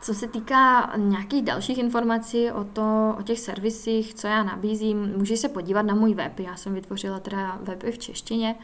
[0.00, 5.40] Co se týká nějakých dalších informací o, to, o těch servisích, co já nabízím, můžeš
[5.40, 6.38] se podívat na můj web.
[6.38, 8.56] Já jsem vytvořila teda web v češtině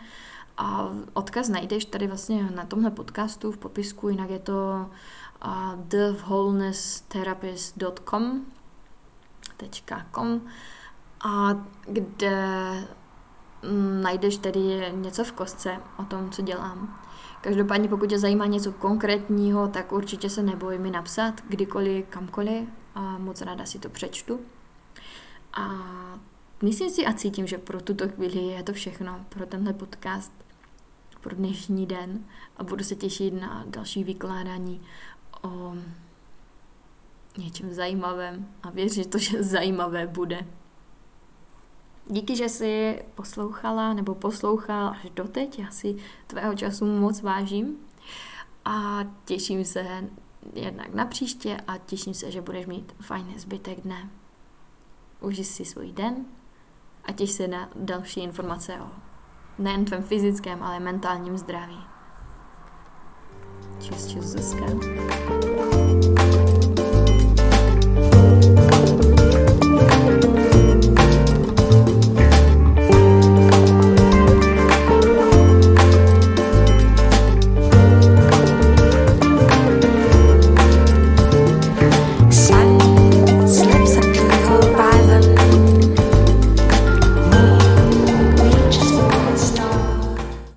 [0.56, 4.90] a odkaz najdeš tady vlastně na tomhle podcastu v popisku, jinak je to
[5.44, 8.46] uh, thewholeness.therapist.com
[10.12, 10.40] .com
[11.20, 12.36] a kde
[13.62, 17.00] mm, najdeš tedy něco v kostce o tom, co dělám.
[17.40, 23.18] Každopádně pokud tě zajímá něco konkrétního, tak určitě se neboj mi napsat kdykoliv, kamkoliv a
[23.18, 24.40] moc ráda si to přečtu.
[25.52, 25.68] A
[26.62, 30.32] myslím si a cítím, že pro tuto chvíli je to všechno pro tenhle podcast,
[31.20, 32.24] pro dnešní den
[32.56, 34.80] a budu se těšit na další vykládání
[35.42, 35.74] o
[37.38, 40.46] něčem zajímavém a že to, že zajímavé bude.
[42.10, 45.58] Díky, že jsi poslouchala nebo poslouchal až doteď.
[45.58, 45.96] Já si
[46.26, 47.76] tvého času moc vážím
[48.64, 49.86] a těším se
[50.54, 54.10] jednak na příště a těším se, že budeš mít fajný zbytek dne.
[55.20, 56.24] Uži si svůj den
[57.04, 58.90] a těš se na další informace o
[59.58, 61.80] nejen tvém fyzickém, ale mentálním zdraví.
[63.80, 64.66] Čus, čus, Zuzka.